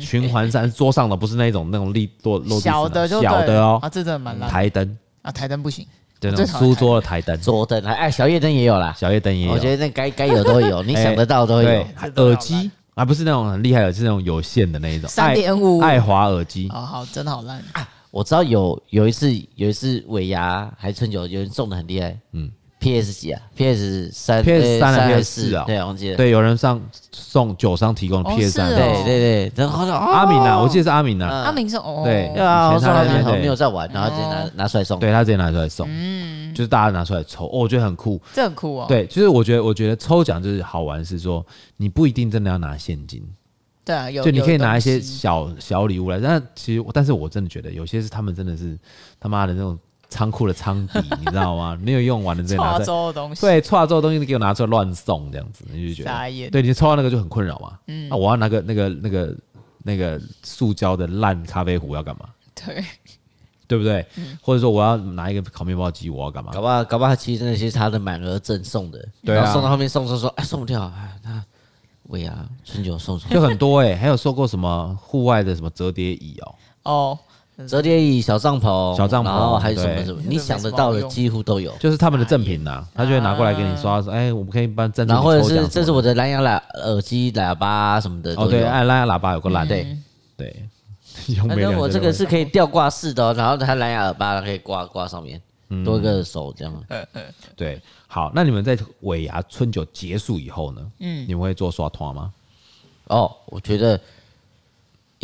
[0.00, 4.48] 循环扇桌上的不是那种那种立落落小的小的哦，啊，这真的蛮烂。
[4.48, 4.96] 台灯。
[5.22, 5.84] 啊，台灯不行，
[6.20, 9.52] 对，那种书桌的台灯，桌灯哎，小夜灯也有啦，小夜灯也有。
[9.52, 11.84] 我觉得那该该有都有，你 想得到都有。
[12.14, 16.68] 耳机啊，不是那种很厉害的，是那种有线的那一种，三点五爱华耳机。
[16.72, 17.62] 哦，好，真的好烂。
[18.10, 22.50] 我知道有有一次有一次尾牙还是春酒，有人中的很厉害，嗯。
[22.84, 25.64] P S 几啊？P S 三、P S 三还是 P S 四啊？
[25.66, 26.16] 对，忘记了。
[26.18, 26.78] 对，有人上
[27.12, 28.68] 送酒商提供 P S 三。
[28.68, 31.44] 对对对，然后阿敏啊，我记得是阿敏啊。
[31.46, 32.02] 阿敏是哦。
[32.04, 35.00] 对啊，送他年头没有在玩，然后直接拿拿出来送。
[35.00, 38.20] 对他直接拿出来送，嗯，就是大家拿出来抽，我觉得很酷。
[38.34, 38.84] 这很酷哦。
[38.86, 41.42] 对，其实我觉得，我觉得抽奖就是好玩，是说
[41.78, 43.26] 你不一定真的要拿现金。
[43.82, 48.78] 对啊，有就你可以拿一些小小礼物来，但其实，但是我真的觉得有些是他们真的是
[49.18, 49.78] 他妈的那种。
[50.08, 51.76] 仓库的仓底，你知道吗？
[51.82, 57.78] 没有用完的这些拿出来，对，错州的东西你给我拿出来乱送这样子，你就觉得，对你抽到那个就很困扰嘛。
[57.86, 59.36] 嗯，那我要拿个那个那个
[59.82, 62.26] 那个塑胶的烂咖啡壶要干嘛？
[62.54, 62.84] 对，
[63.66, 64.06] 对不对？
[64.40, 66.52] 或者说我要拿一个烤面包机，我要干嘛？
[66.52, 71.42] 搞不好搞不好其实那些是他的满额赠送的，对啊，送到后面送送说哎送不掉，哎那
[72.08, 77.18] 尾牙春酒送送就很多哎，还有收过什么户外的什么折叠椅哦哦。
[77.68, 85.06] 折叠椅、小帐篷、小帐篷，然后还有什么什么，你想得到的几乎都有，就是他们的赠品呐，他就会拿过来给你刷，说，哎，我们可以帮赠。
[85.06, 88.34] 然后或者是这是我的蓝牙喇耳机、喇叭什么的。
[88.36, 89.96] 哦，对，哎，蓝牙喇叭有个蓝，对
[90.36, 90.68] 对。
[91.46, 95.40] 反正我这个是可以吊挂式的，然后它蓝牙耳巴可以挂挂上面，
[95.84, 96.84] 多一个手这样。
[97.54, 100.82] 对，好，那你们在尾牙春酒结束以后呢？
[100.98, 102.32] 嗯，你们会做刷团吗？
[103.06, 103.98] 哦，我觉得。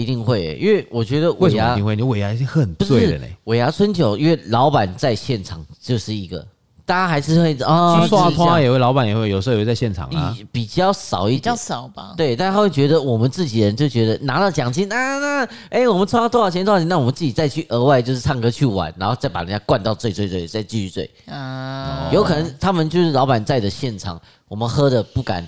[0.01, 3.37] 一定会，因为我觉得尾牙一定会，你尾牙已经很醉了嘞。
[3.45, 6.47] 尾牙春酒，因为老板在现场就是一个，
[6.87, 12.15] 大家还是会啊，刷团也会，老板也会，有时候也会在现场啊，比较少一点，比较少吧。
[12.17, 21.09] 对，但他会觉得我们自己人就觉得拿到奖金啊，那哎，我们抽到多少钱多少钱，那我们自己再去额外就是唱歌去玩，然后再把人家灌到醉醉醉，再继续醉。
[21.27, 25.47] 啊，有可能他们就是老板在的现场，我们喝的不敢。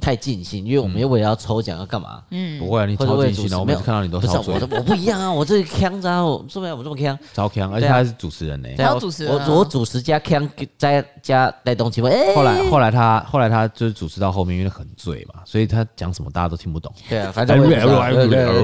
[0.00, 2.22] 太尽兴，因为我们又为了要抽奖要干嘛？
[2.30, 4.54] 嗯，不会啊，你超尽兴的，我每次看到你都超醉。
[4.58, 10.48] 不是我，我不一样啊，我这锵啊，我说没有我这么腔，超腔，而且他是主持人呢，还有主持人，我我主持加腔
[10.78, 12.34] 加加带动气氛。
[12.34, 16.92] 后来后来他后来他就是主持到后面，因为很醉嘛，所以他讲什么大家都听不懂。
[17.08, 17.68] 对啊， 反正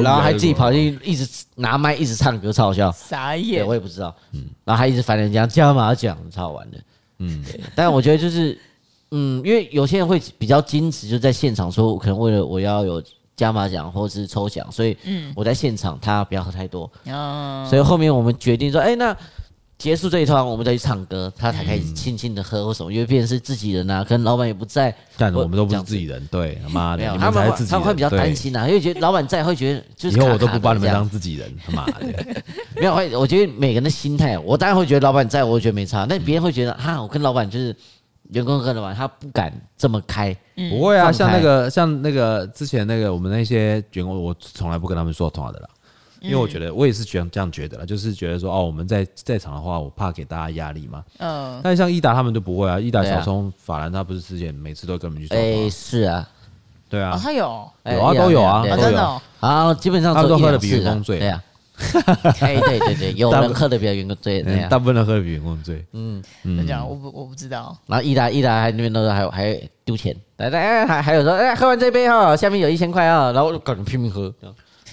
[0.03, 2.91] 然后还自己跑进一直拿麦一直唱歌，超好笑。
[2.93, 4.15] 傻眼，我也不知道。
[4.33, 6.79] 嗯，然后还一直烦人家加码奖，超好玩的。
[7.19, 8.59] 嗯，但我觉得就是。
[9.11, 13.03] 嗯，因为有些人会比较矜持，就在现场说，可能为了我要有
[13.37, 14.97] 加码奖或者是抽奖，所以
[15.35, 16.91] 我在现场他不要喝太多。
[17.05, 19.17] 嗯，所以后面我们决定说，哎，那
[19.79, 32.07] 结束这一团，我们再去唱歌，他才开始轻轻的喝或什么，因为毕竟是自己人呐，可能老板也不在，但我们都不是自己人，对，妈的，他们他们会比较担心呐，因为觉得老板在会觉得，就是以后我都不把你们当自己人，他妈的，
[32.75, 37.77] 没有会，我觉得每个人的心态，我当然会觉得老板在，我觉得没差，但别人会觉得哈，我跟老板就是。
[38.31, 40.37] 员工喝的嘛，他不敢这么开。
[40.71, 45.69] 不会啊，像那个像那个之前那个我们那些员工，我从来不跟他们说同样的啦，
[46.21, 51.05] 因为我觉得我也是觉得这样觉得啦，就是觉得说哦，我们在在场的话，我怕给大家压力嘛。
[51.19, 51.61] 嗯。
[51.63, 56.29] 但是像伊达他们就不会啊，伊达小聪法兰他不是之前每次都跟我们去说是啊，
[56.89, 59.23] 对啊，他有有啊，都有啊，真的。
[59.41, 61.19] 啊，基本上他都喝的比员工醉。
[61.19, 61.43] 对啊。
[62.41, 65.85] 哎，对对对，有人喝的比较员工醉，大部分人喝的比员工醉。
[65.93, 67.77] 嗯嗯，这样我不我不知道。
[67.87, 69.55] 然后伊达伊达还那边都还有还
[69.85, 74.33] 丢钱，来来还还有说，哎，喝完这杯哈，下面有一千块啊，然后就赶紧拼命喝。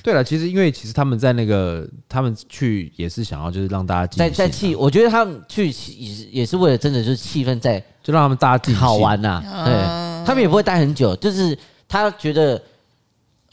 [0.04, 5.72] 对了，其实因为其实他们在那个他们去也是想要就是让大家在在气，我觉得他们去也
[6.14, 9.42] 是也是为了真的就是气氛在，就让他们大家好玩呐。
[9.64, 9.74] 对，
[10.26, 11.58] 他们也不会待很久，就是
[11.88, 12.62] 他觉得。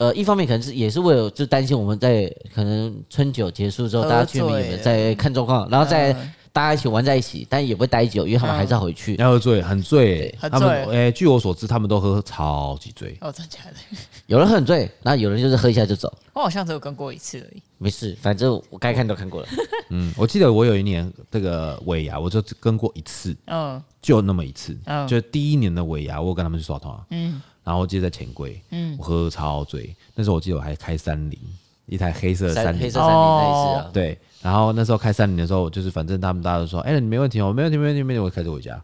[0.01, 6.11] 呃，一方面可能是也是为了就担心我们在可能春酒结束之后，大家去没有在看状况，然后再
[6.51, 9.15] 大家一起玩在一起，但也不会待久，因为他们还是要回去。
[9.17, 13.15] 要喝醉，很醉，他们哎，据我所知，他们都喝超级醉。
[13.21, 13.97] 哦，真的假的？
[14.25, 16.11] 有人很醉，那有人就是喝一下就走。
[16.33, 17.61] 我好像只有跟过一次而已。
[17.77, 19.47] 没事，反正我该看都看过了。
[19.91, 27.39] 嗯，我记得我有一年这个尾牙，我就跟过一次，嗯，就那么一次，嗯，就第一年的尾牙，我跟他们去耍团，嗯。
[27.63, 29.95] 然后我记得在钱柜，嗯，我喝超醉。
[30.15, 31.39] 那时候我记得我还开三菱，
[31.85, 33.89] 一台黑色的三菱，黑色三菱那一次啊。
[33.93, 38.81] 对，然后那时候开三菱的时候，就是反正他们大家都说，哎，你没问题哦，没问题，没问题，没问题，我开车回家。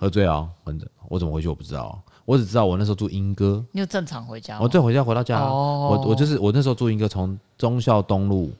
[0.00, 3.64] 喝醉哦，反正我怎么回去我不知道，我只知道我那时候住莺歌。
[3.72, 4.56] 你有正常回家？
[4.60, 8.52] 我正回家回到家，我我就是我那时候住莺歌，从忠孝东路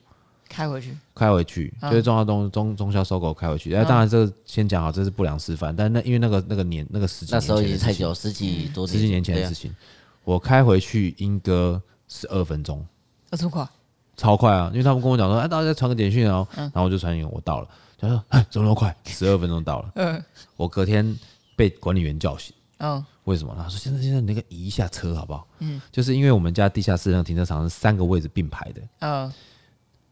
[0.49, 3.73] 开回去，开回去就是中华东中忠孝 SOGO 开回去。
[3.73, 9.73] 哎，当然这个先讲好，这是不良示范，但那因为那个那个年那个十几那时候已经太久，十几多十几年前的事情。
[10.25, 12.85] 我开回去应哥十二分钟，
[13.31, 13.65] 这么快？
[14.17, 14.69] 超快啊！
[14.73, 17.69] 因为他们跟我讲说，哎，大家传个简讯哦，然后我就传给我到了。
[18.01, 18.95] 他说：“哎，怎么那么快？
[19.05, 20.23] 十二分钟到了。”嗯，
[20.55, 21.17] 我隔天
[21.55, 22.55] 被管理员叫醒。
[22.77, 23.53] 嗯，为什么？
[23.57, 28.81] 他说：“现在现在那个移一下车好不好？”嗯，就是因为我们家地下室那个停车场是三个位置并排的。
[28.99, 29.33] 嗯，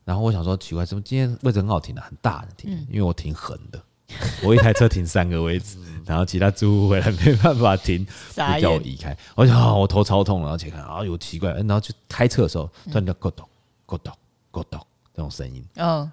[0.08, 2.72] 然后我想说奇怪，怎么今天位置很好停的，很大的停？
[2.89, 3.84] 因为我停横的，
[4.41, 9.16] 我一台车停三个位置，然后其他租户回来没办法停，就叫我移开。
[9.36, 13.45] 我想我头超痛，然后且看啊，有奇怪，然后就开车的时候突然就咕咚
[13.86, 14.14] 咕咚
[14.49, 14.80] 咕咚
[15.14, 15.62] 这种声音。
[15.76, 16.10] 嗯。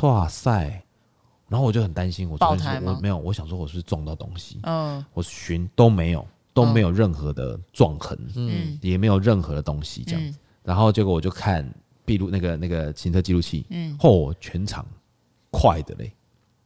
[0.00, 0.82] 哇塞！
[1.48, 4.58] 然后我就很担心，我说我没有，我想说我是撞到东西？
[4.64, 10.38] 嗯，我寻都没有，都没有任何的撞痕，嗯，也没有任何的东西这样子。
[10.64, 11.64] 然后结果我就看
[12.06, 14.86] 闭路那个那个行车记录器，嗯，嚯，全场
[15.50, 16.12] 快的嘞，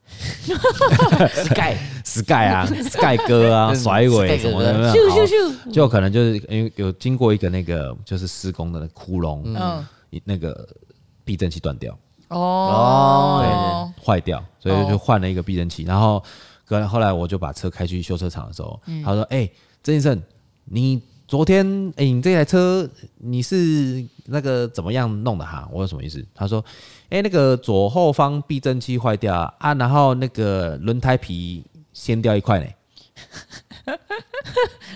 [1.43, 1.75] Sky。
[2.03, 9.85] Sky 啊，Sky 哥啊， 甩尾什么的，咻咻咻，就可能就是因为有经过一个那个就是施工的那窟窿，嗯，
[10.23, 10.67] 那个
[11.23, 11.97] 避震器断掉。
[12.29, 15.83] 哦，对，坏掉，所以就换了一个避震器。
[15.83, 16.23] 然后，
[16.65, 19.49] 后后来我就把车开去修车厂的时候，他说：“哎，
[19.83, 20.23] 曾先生，
[20.65, 21.01] 你
[21.31, 21.65] 昨天
[21.95, 22.85] 哎，你这台车
[23.19, 26.21] 你是那个怎么样弄的哈？”我说什么意思？
[26.35, 26.61] 他说
[27.09, 31.63] ：“哎，那个左后方避震器坏掉啊，然后那个轮胎皮
[31.93, 32.65] 掀掉一块呢。”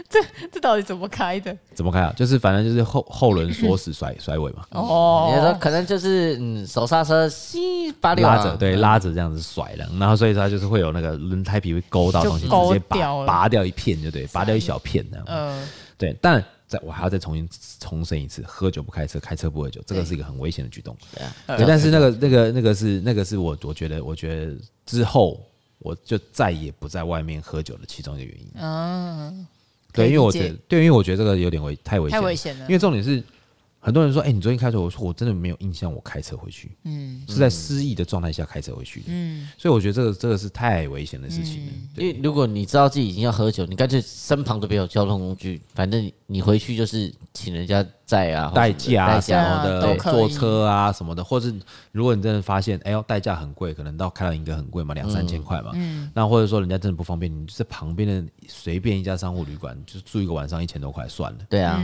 [0.09, 0.19] 这
[0.51, 1.57] 这到底怎么开的？
[1.73, 2.13] 怎么开啊？
[2.17, 4.65] 就是反正就是后后轮锁死甩甩尾嘛。
[4.71, 15.25] 哦，你说可能就是嗯手刹车吸把拉着，对，拉着这样子甩了，然后所以它就是会有那个轮胎皮会勾到东西，直接拔拔掉一片就对，拔掉一小片这样。
[15.29, 15.67] 嗯，
[15.97, 16.15] 对。
[16.21, 20.95] 但在我还要再重新重申一次，喝酒不开车，开车不喝酒，这个是一个很危险的举动。
[21.47, 24.53] 对，但是那个那个那个是那个是我我觉得我觉得
[24.85, 25.41] 之后。
[25.79, 28.47] 我就再也不在外面喝酒的其中一个原因。
[28.55, 29.45] 嗯，
[29.91, 32.65] 对，因为我觉得，对，因为我觉得这个有点危，太危险，太危险了。
[32.65, 33.21] 因为重点是，
[33.85, 41.71] 很多人说，哎，你昨天开车，我说我真的没有印象，我开车回去，嗯，是在失忆的状态下开车回去的，嗯，所以我觉得这个这个是太危险的事情了。
[41.97, 51.53] 因为如果你知道自己已经要喝酒，你干脆身旁都没有交通工具，反正你回去就是请人家载啊，代驾什么的，坐车啊什么的，或者
[51.91, 61.79] 如果你真的发现，哎呦，代驾很贵，可能到开到莺歌很贵嘛，两三千块嘛，嗯，那或者说人家真的不方便，你就在旁边的随便一家商务旅馆，就住一个晚上一千多块算了，对啊。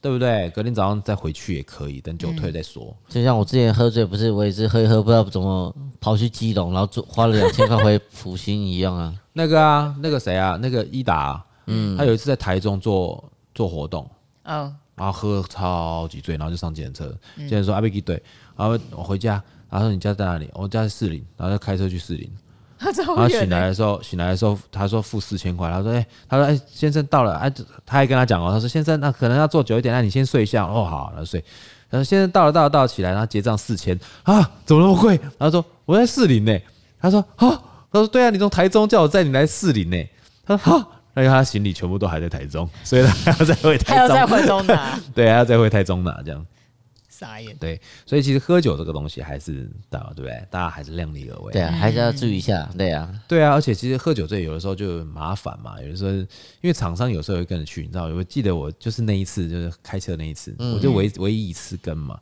[0.00, 0.48] 对不对？
[0.50, 2.84] 隔天早上再回去也可以，等酒退再说。
[2.84, 9.14] 嗯、就像我之前喝醉，不是我也是喝一喝，不知道怎么跑去基隆，然后做花了两千块回福星一样啊。
[9.34, 13.22] 那个啊，那个谁啊，那个伊达、啊，嗯，他有一次在台中做
[13.54, 14.08] 做活动，
[14.44, 18.22] 嗯，然后喝超级醉，然后就上计程车，计程车说阿贝基对，
[18.56, 20.48] 然后我回家，然后说你家在哪里？
[20.54, 22.30] 我家在士林，然后就开车去士林。
[22.80, 25.70] 他醒来的时候，醒来的时候，他说付四千块。
[25.70, 27.34] 他说：“哎，他说哎，先生到了。
[27.34, 27.52] 哎，
[27.84, 30.64] 他还跟他讲哦，他说先生，那可能要坐久一点，那你先睡一下。
[30.64, 31.44] 哦，好，然后睡。
[31.90, 35.20] 他说先生到了，到了，到了，起来，然后结账四千啊，怎么那么贵？
[35.38, 36.58] 他说我在士林呢。
[37.00, 37.48] 他说啊，
[37.92, 40.08] 他说对啊，你从台中叫我载你来士林呢。
[40.46, 40.78] 他说好，
[41.16, 46.44] 因为他行李全部都还在台中，所以他还要再回台中，还要再回中拿， 对，还要再回台中拿这样。”
[47.20, 50.42] 傻眼，对，所以其实喝酒这个东西还是，对不对？
[50.50, 53.52] 大家还是量力而为，对啊，还是要注意一下，对啊，对啊。
[53.52, 56.26] 而且其实喝酒醉有的时候就麻烦嘛，有的时候因
[56.62, 62.18] 为厂商有时候会跟着去，你知道，我记得我就是那一次，就是开车那一次，我就唯唯一一次跟嘛。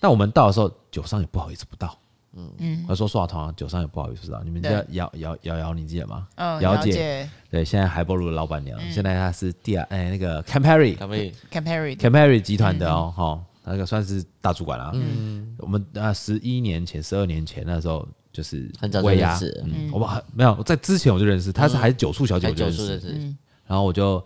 [0.00, 1.96] 那我们到的时候，酒商也不好意思不到，
[2.34, 2.50] 嗯。
[2.58, 6.26] 嗯，他说说好同酒商也不好意思不到，你们叫姚姚姚姚，你记得吗？
[6.34, 13.40] 嗯，瑶姐，对，现在海波路的老板娘，现在她是第二，哎，那个 Campari，Campari，Campari 集团的哦，哈。
[13.66, 14.92] 那个算是大主管了。
[14.94, 23.12] 嗯，我们啊，十一年前、十二年前那时候就是很早认识，嗯，我们还没有在之前我就认识，他是还是酒促小姐，我就认识。
[23.14, 23.36] 嗯
[23.66, 24.24] 然后我就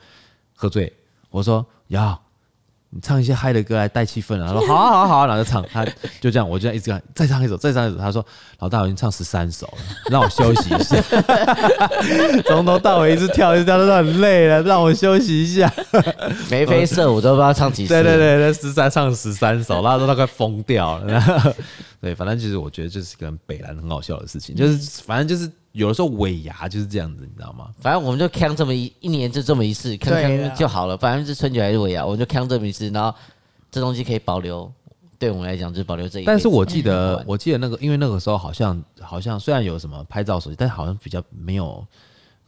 [0.54, 0.92] 喝醉，
[1.30, 2.20] 我说呀。
[2.92, 4.48] 你唱一些嗨的歌来带气氛啊！
[4.48, 5.84] 他说 好啊好啊好啊，然后就唱，他
[6.20, 7.96] 就这样，我就这样一直看，再唱一首，再唱一首。
[7.96, 8.24] 他说
[8.58, 11.00] 老大我已经唱十三首了，让我休息一下。
[12.46, 15.72] 从头到尾一直跳，一直跳都很累了，让我休息一下。
[16.50, 17.94] 眉飞色舞都不知道唱几首。
[17.94, 21.54] 对对对，那十三唱十三首，然后都他快疯掉了。
[22.02, 25.48] 对，反正其实我觉得就是跟北兰很好笑的事情，就是反正就是。
[25.72, 27.68] 有的时候尾牙就是这样子，你知道吗？
[27.80, 30.96] 反正我们就扛这么一一年就这么一次，扛扛就好了。
[30.96, 33.14] 反正是春节还是尾牙，我们就扛这么一次，然后
[33.70, 34.70] 这东西可以保留。
[35.18, 36.24] 对我们来讲，就是保留这一。
[36.24, 41.86] 但是我记得，我记得那个，因为那个时候好像好像虽然有什么拍照手机，但好像比较没有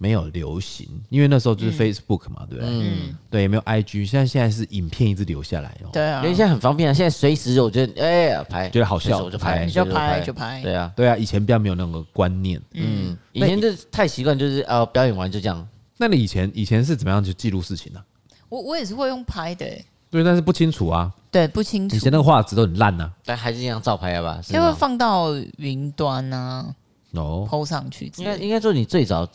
[0.02, 2.68] 没有流行，因为那时候就是 Facebook 嘛，对不对？
[2.68, 5.90] 嗯，对，也没有 IG，现在现在是影片一直留下来哦。
[5.92, 10.60] 对啊，因为现在很方便啊，现在随时我觉得哎呀拍，觉得好笑我就拍，就拍就拍。
[10.60, 15.64] 对啊，对啊，以前比较没有那个观念，嗯，以前就太习惯，就是呃表演完就这样。
[15.98, 18.02] 那你以前以前是怎么样去记录事情呢？
[18.48, 19.64] 我我也是会用拍的，
[20.10, 21.94] 对，但是不清楚啊，对，不清楚。
[21.94, 26.74] 以前那个画质都很烂啊，但还是一样照拍吧，因为放到云端啊，
[27.12, 28.10] 哦，PO 上去。
[28.16, 29.28] 应该应该说你最早。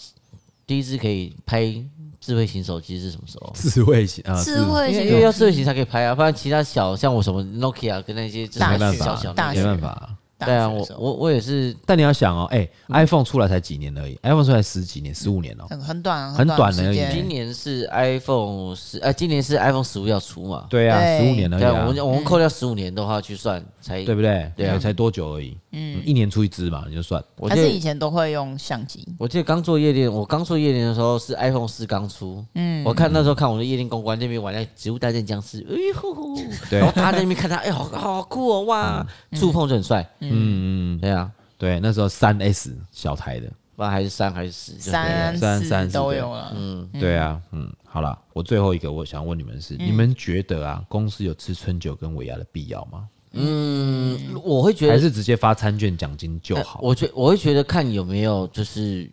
[0.68, 1.74] 第一次可以拍
[2.20, 3.54] 智慧型手机是什么时候？
[3.56, 10.16] 智慧型啊，智慧型，因为要智慧型才可以拍啊，不然其他小像我什么 Nokia 跟那些大小小没办法。
[10.40, 17.00] 对啊，我我我也是，但你要想哦，哎，iPhone 出来才几年而已，iPhone 出来十几年、十五年哦，很很短，很短而已。
[17.12, 20.68] 今年是 iPhone 十，哎，今年是 iPhone 十五要出嘛？
[20.70, 21.64] 对啊，十五年而已。
[21.64, 24.52] 我们我们扣掉十五年的话去算，才对不对？
[24.56, 25.58] 对啊，才多久而已？
[25.72, 27.24] 嗯，一年出一支嘛，你就算。
[27.50, 29.08] 还是以前都会用相机。
[29.18, 36.36] 我记得刚做夜店，我刚做夜店的时候是 iPhone 四刚出，嗯，我看那时候看我的夜店公关那边玩那《植物大战僵尸》，哎呦，
[36.70, 41.00] 对，然后他在那边看他，哎，好好酷哦，哇，触碰就很帅，嗯嗯嗯。
[41.00, 46.52] 对啊，对，那时候三 S 小台的，不知道还是三还是十，三三三都有了。
[46.56, 53.08] 嗯，对啊，嗯，好了，我最后一个我想问你们是，你们觉得啊，公司有吃春酒跟尾牙的必要吗？
[53.34, 56.80] 嗯，我会觉得还是直接发餐券奖金就好。
[56.82, 59.08] 我觉我会觉得看有没有就是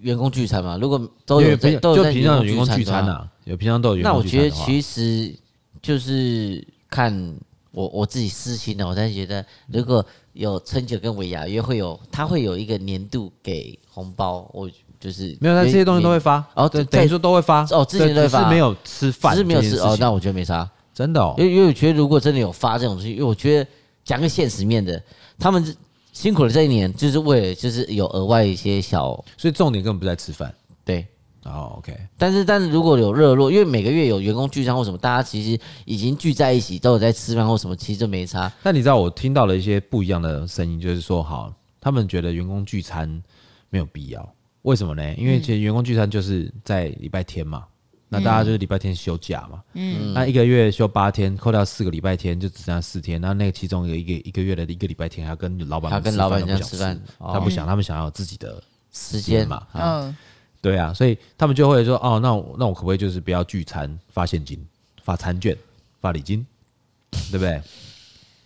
[0.00, 4.02] 员工聚餐嘛，如果都有都有平常有员工聚餐啊，有平常都有。
[4.02, 5.34] 那我觉得其实
[5.82, 7.12] 就是看
[7.72, 10.04] 我我自己私心的，我才觉得如果。
[10.34, 14.70] 有春酒跟尾牙，约会有他会有一个年度给红包，我
[15.00, 16.44] 就是没有，他这些东西都会发。
[16.54, 17.64] 哦，对，等于说都会发。
[17.70, 23.70] 哦，之前都会发，是没有吃饭，只是没有吃哦，那我觉得没啥，真的哦，因为因为我觉得如果真的有发这种东西，因为我觉得
[24.04, 25.02] 讲个现实面的，
[25.38, 25.76] 他们
[26.12, 30.52] 辛苦了这一年，就是为了就是有额外一些小，所以重点根本不在吃饭，
[30.84, 31.06] 对。
[31.44, 38.50] 哦、oh，OK，但是但是如果有热络，因为每个月有员工聚餐或什么，大家其实已经聚在一起，都有在吃饭或什么，其实就没差。
[38.62, 43.22] 但你知道我听到了一些不一样的声音，就是说，好，他们觉得员工聚餐
[43.68, 44.26] 没有必要，
[44.62, 45.14] 为什么呢？
[45.16, 60.16] 因为其实员工聚餐就是在礼拜天嘛，嗯、那大家就是礼拜天休假嘛，嗯，那一个月休八天，扣掉四个礼拜天，就只剩下四天，那那个其中有一个一个月的一个礼拜天，还要跟老板他跟老板这样吃饭，他不想，他们想要有自己的时间嘛，嗯。
[60.64, 64.58] 对啊，所以他们就会说哦，那我那我可不可以就是不要聚餐，发现金、
[65.02, 65.54] 发餐券、
[66.00, 66.46] 发礼金，
[67.30, 67.60] 对不对？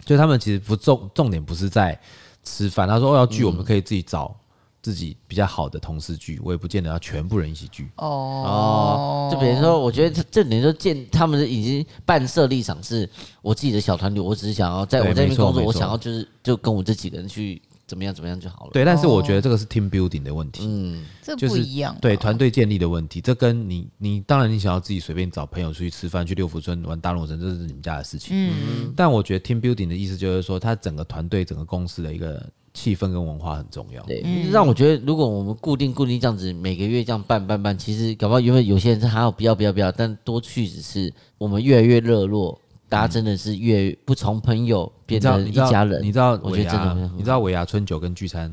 [0.04, 1.96] 所以他们其实不重重点不是在
[2.42, 2.88] 吃饭。
[2.88, 4.34] 他说哦要聚，我们可以自己找
[4.82, 7.88] 自己比较好的同事聚，我也不见得要全部人一起聚。
[7.98, 13.08] 哦，就比如说，我觉得这等于说见他们已经半设立场是
[13.42, 17.62] 我自己的小团体，我只是想要在我这边工作，我想要就是就跟我这几个人去。
[17.88, 18.14] 怎么样？
[18.14, 18.70] 怎么样就好了。
[18.72, 20.62] 对，但是我觉得这个是 team building 的问题。
[20.66, 21.96] 嗯，这不一样。
[22.00, 28.36] 对，团队建立的问题，这跟你你当然你想要自己随便找朋友出去吃饭，去六福村玩大龙神，这是你们家的事情。
[28.36, 28.92] 嗯。
[28.94, 34.02] 但我觉得 team building 的意思就是说，它整个团队、整个公司的一个气氛跟文化很重要。
[34.02, 34.22] 对，
[34.52, 42.60] 让我觉得，如果我们固定固定这样子，每个月这样办办办，其实搞不好因为有些人他还有不要不要不要，但多去只是我们越来越热络。
[42.88, 46.38] 大家真的是越不从朋友变成一家人，你知道？
[46.42, 48.50] 我觉得真的，你知道尾牙春酒跟聚餐，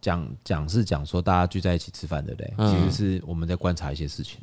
[0.00, 2.54] 讲讲是讲说大家聚在一起吃饭，对不对？
[2.70, 4.38] 其实是我们在观察一些事情。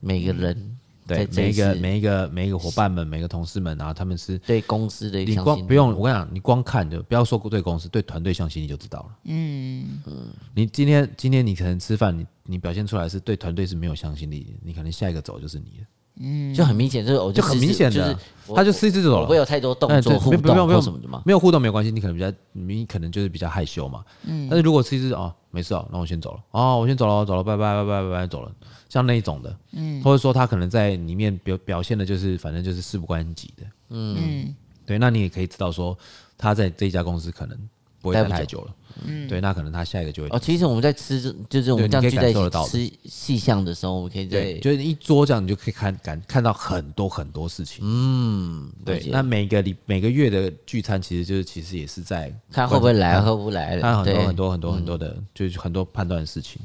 [0.00, 9.18] 每个人对每一个每一个每一个伙伴们，每个同事们，然后他们是对公司的，你光不用我跟你讲，你光看就不要说对公司，对团队相信，你就知道了。
[9.24, 15.86] 嗯嗯，你今天今天你可能吃饭，你你表现出来是对团队是没有相信力，你可能下一个走就是你了。
[16.22, 18.16] 嗯，就很明显，就是就很明显的，
[18.54, 21.22] 他就吃一次就走了，不会有太多动作互动或什么的吗？
[21.24, 24.04] 没有互动没有关系，你可能比较你可能就是比较害羞嘛。
[24.24, 26.40] 嗯，但是如果吃一次哦，没事哦，那我先走了。
[26.50, 28.52] 哦，我先走了，走了，拜拜拜拜拜拜，走了。
[28.88, 34.54] 像那一种的，嗯，或者说他可能在里面表表现的就是反正就是事不关己的，嗯，
[34.84, 35.96] 对，那你也可以知道说
[36.36, 37.56] 他在这一家公司可能
[38.00, 38.74] 不会待太久了。
[39.06, 40.38] 嗯，对，那可能他下一个就会哦。
[40.38, 47.78] 其实我们在吃，就是我们这样聚在一起吃细项的时候，我们可以在就是一桌这样，你就可以看感看到很多很多事情。
[47.82, 49.00] 嗯，对。
[49.10, 56.60] 那每个礼每个月的聚餐，其实就是其实也是在看会不会来，会不会来，看很多很多很多很多的，就是很多判断的事情。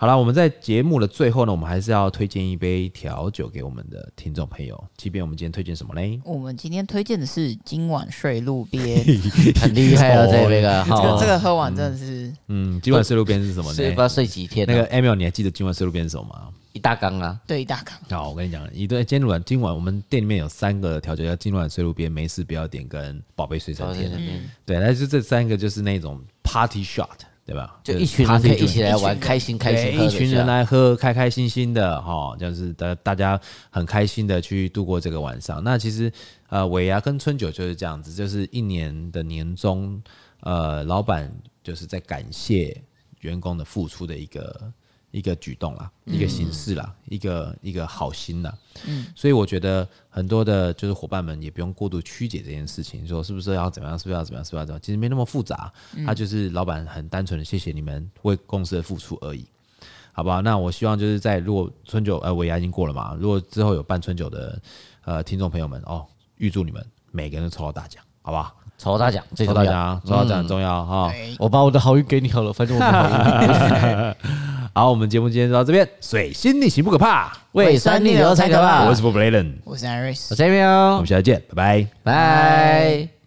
[0.00, 4.80] 好了，我们在节目的最后呢，我们还是要推荐一杯调酒给我们的听众朋友。
[4.96, 6.20] 即便我们今天推荐什么嘞？
[6.24, 9.04] 我们今天推荐的是今晚睡路边，
[9.60, 10.24] 很厉害啊！
[10.24, 13.74] 这杯个，这个这个喝完真的是，嗯，今晚睡路边是什么呢？
[13.74, 14.64] 睡不知道睡几天。
[14.68, 16.48] 那个 Emil，你还记得今晚睡路边是什么吗？
[16.74, 17.98] 一大缸啊，对，一大缸。
[18.08, 24.08] 好，我跟你讲，一对今晚今晚我们店里面有三个调酒，叫今晚睡路边，没事不要点跟宝贝睡三天。
[24.64, 27.08] 对，那就这三个就是那种 Party Shot。
[27.48, 27.80] 对吧？
[27.82, 33.40] 就一群人可以一起来玩，开心开心，一群人来喝，开开心心的哈，就是大大家
[33.70, 35.64] 很开心的去度过这个晚上。
[35.64, 36.12] 那其实
[36.50, 39.98] 呃，尾牙跟春酒就是这样子，就是一年的年终，
[40.40, 41.32] 呃，老板
[41.62, 42.78] 就是在感谢
[43.20, 44.70] 员工的付出的一个。
[45.10, 48.54] 一个举动啦，一个形式啦，嗯、一个一个好心啦。
[48.86, 54.80] 嗯，所以我觉得很多的，就是伙伴们也不用过度曲解这件事情，说是不是要怎么样，是不是要怎么样，是不是要怎么样？
[54.82, 55.72] 其实没那么复杂，
[56.06, 59.46] 他就是老板很单纯的谢谢你们为公司的付出而已，
[60.12, 60.42] 好不好？
[60.42, 64.60] 那我希望就是在如果春酒呃尾牙已经过了嘛，如果之后有办春酒的
[65.04, 66.06] 呃听众朋友们哦，
[66.36, 68.54] 预祝你们每个人都抽到大奖，好不好？
[68.76, 71.12] 抽到大奖，抽到大奖，抽到大奖很重要哈。
[71.40, 74.47] 我把我的好运给你好了，反正我不好运。
[74.78, 75.88] 好，我们节目今天就到这边。
[76.00, 78.84] 水星逆行不可怕，胃酸逆流才可怕。
[78.84, 83.17] 我是 Bob Dylan，我是 Iris，我是 Emil，我们下次见，拜拜，拜。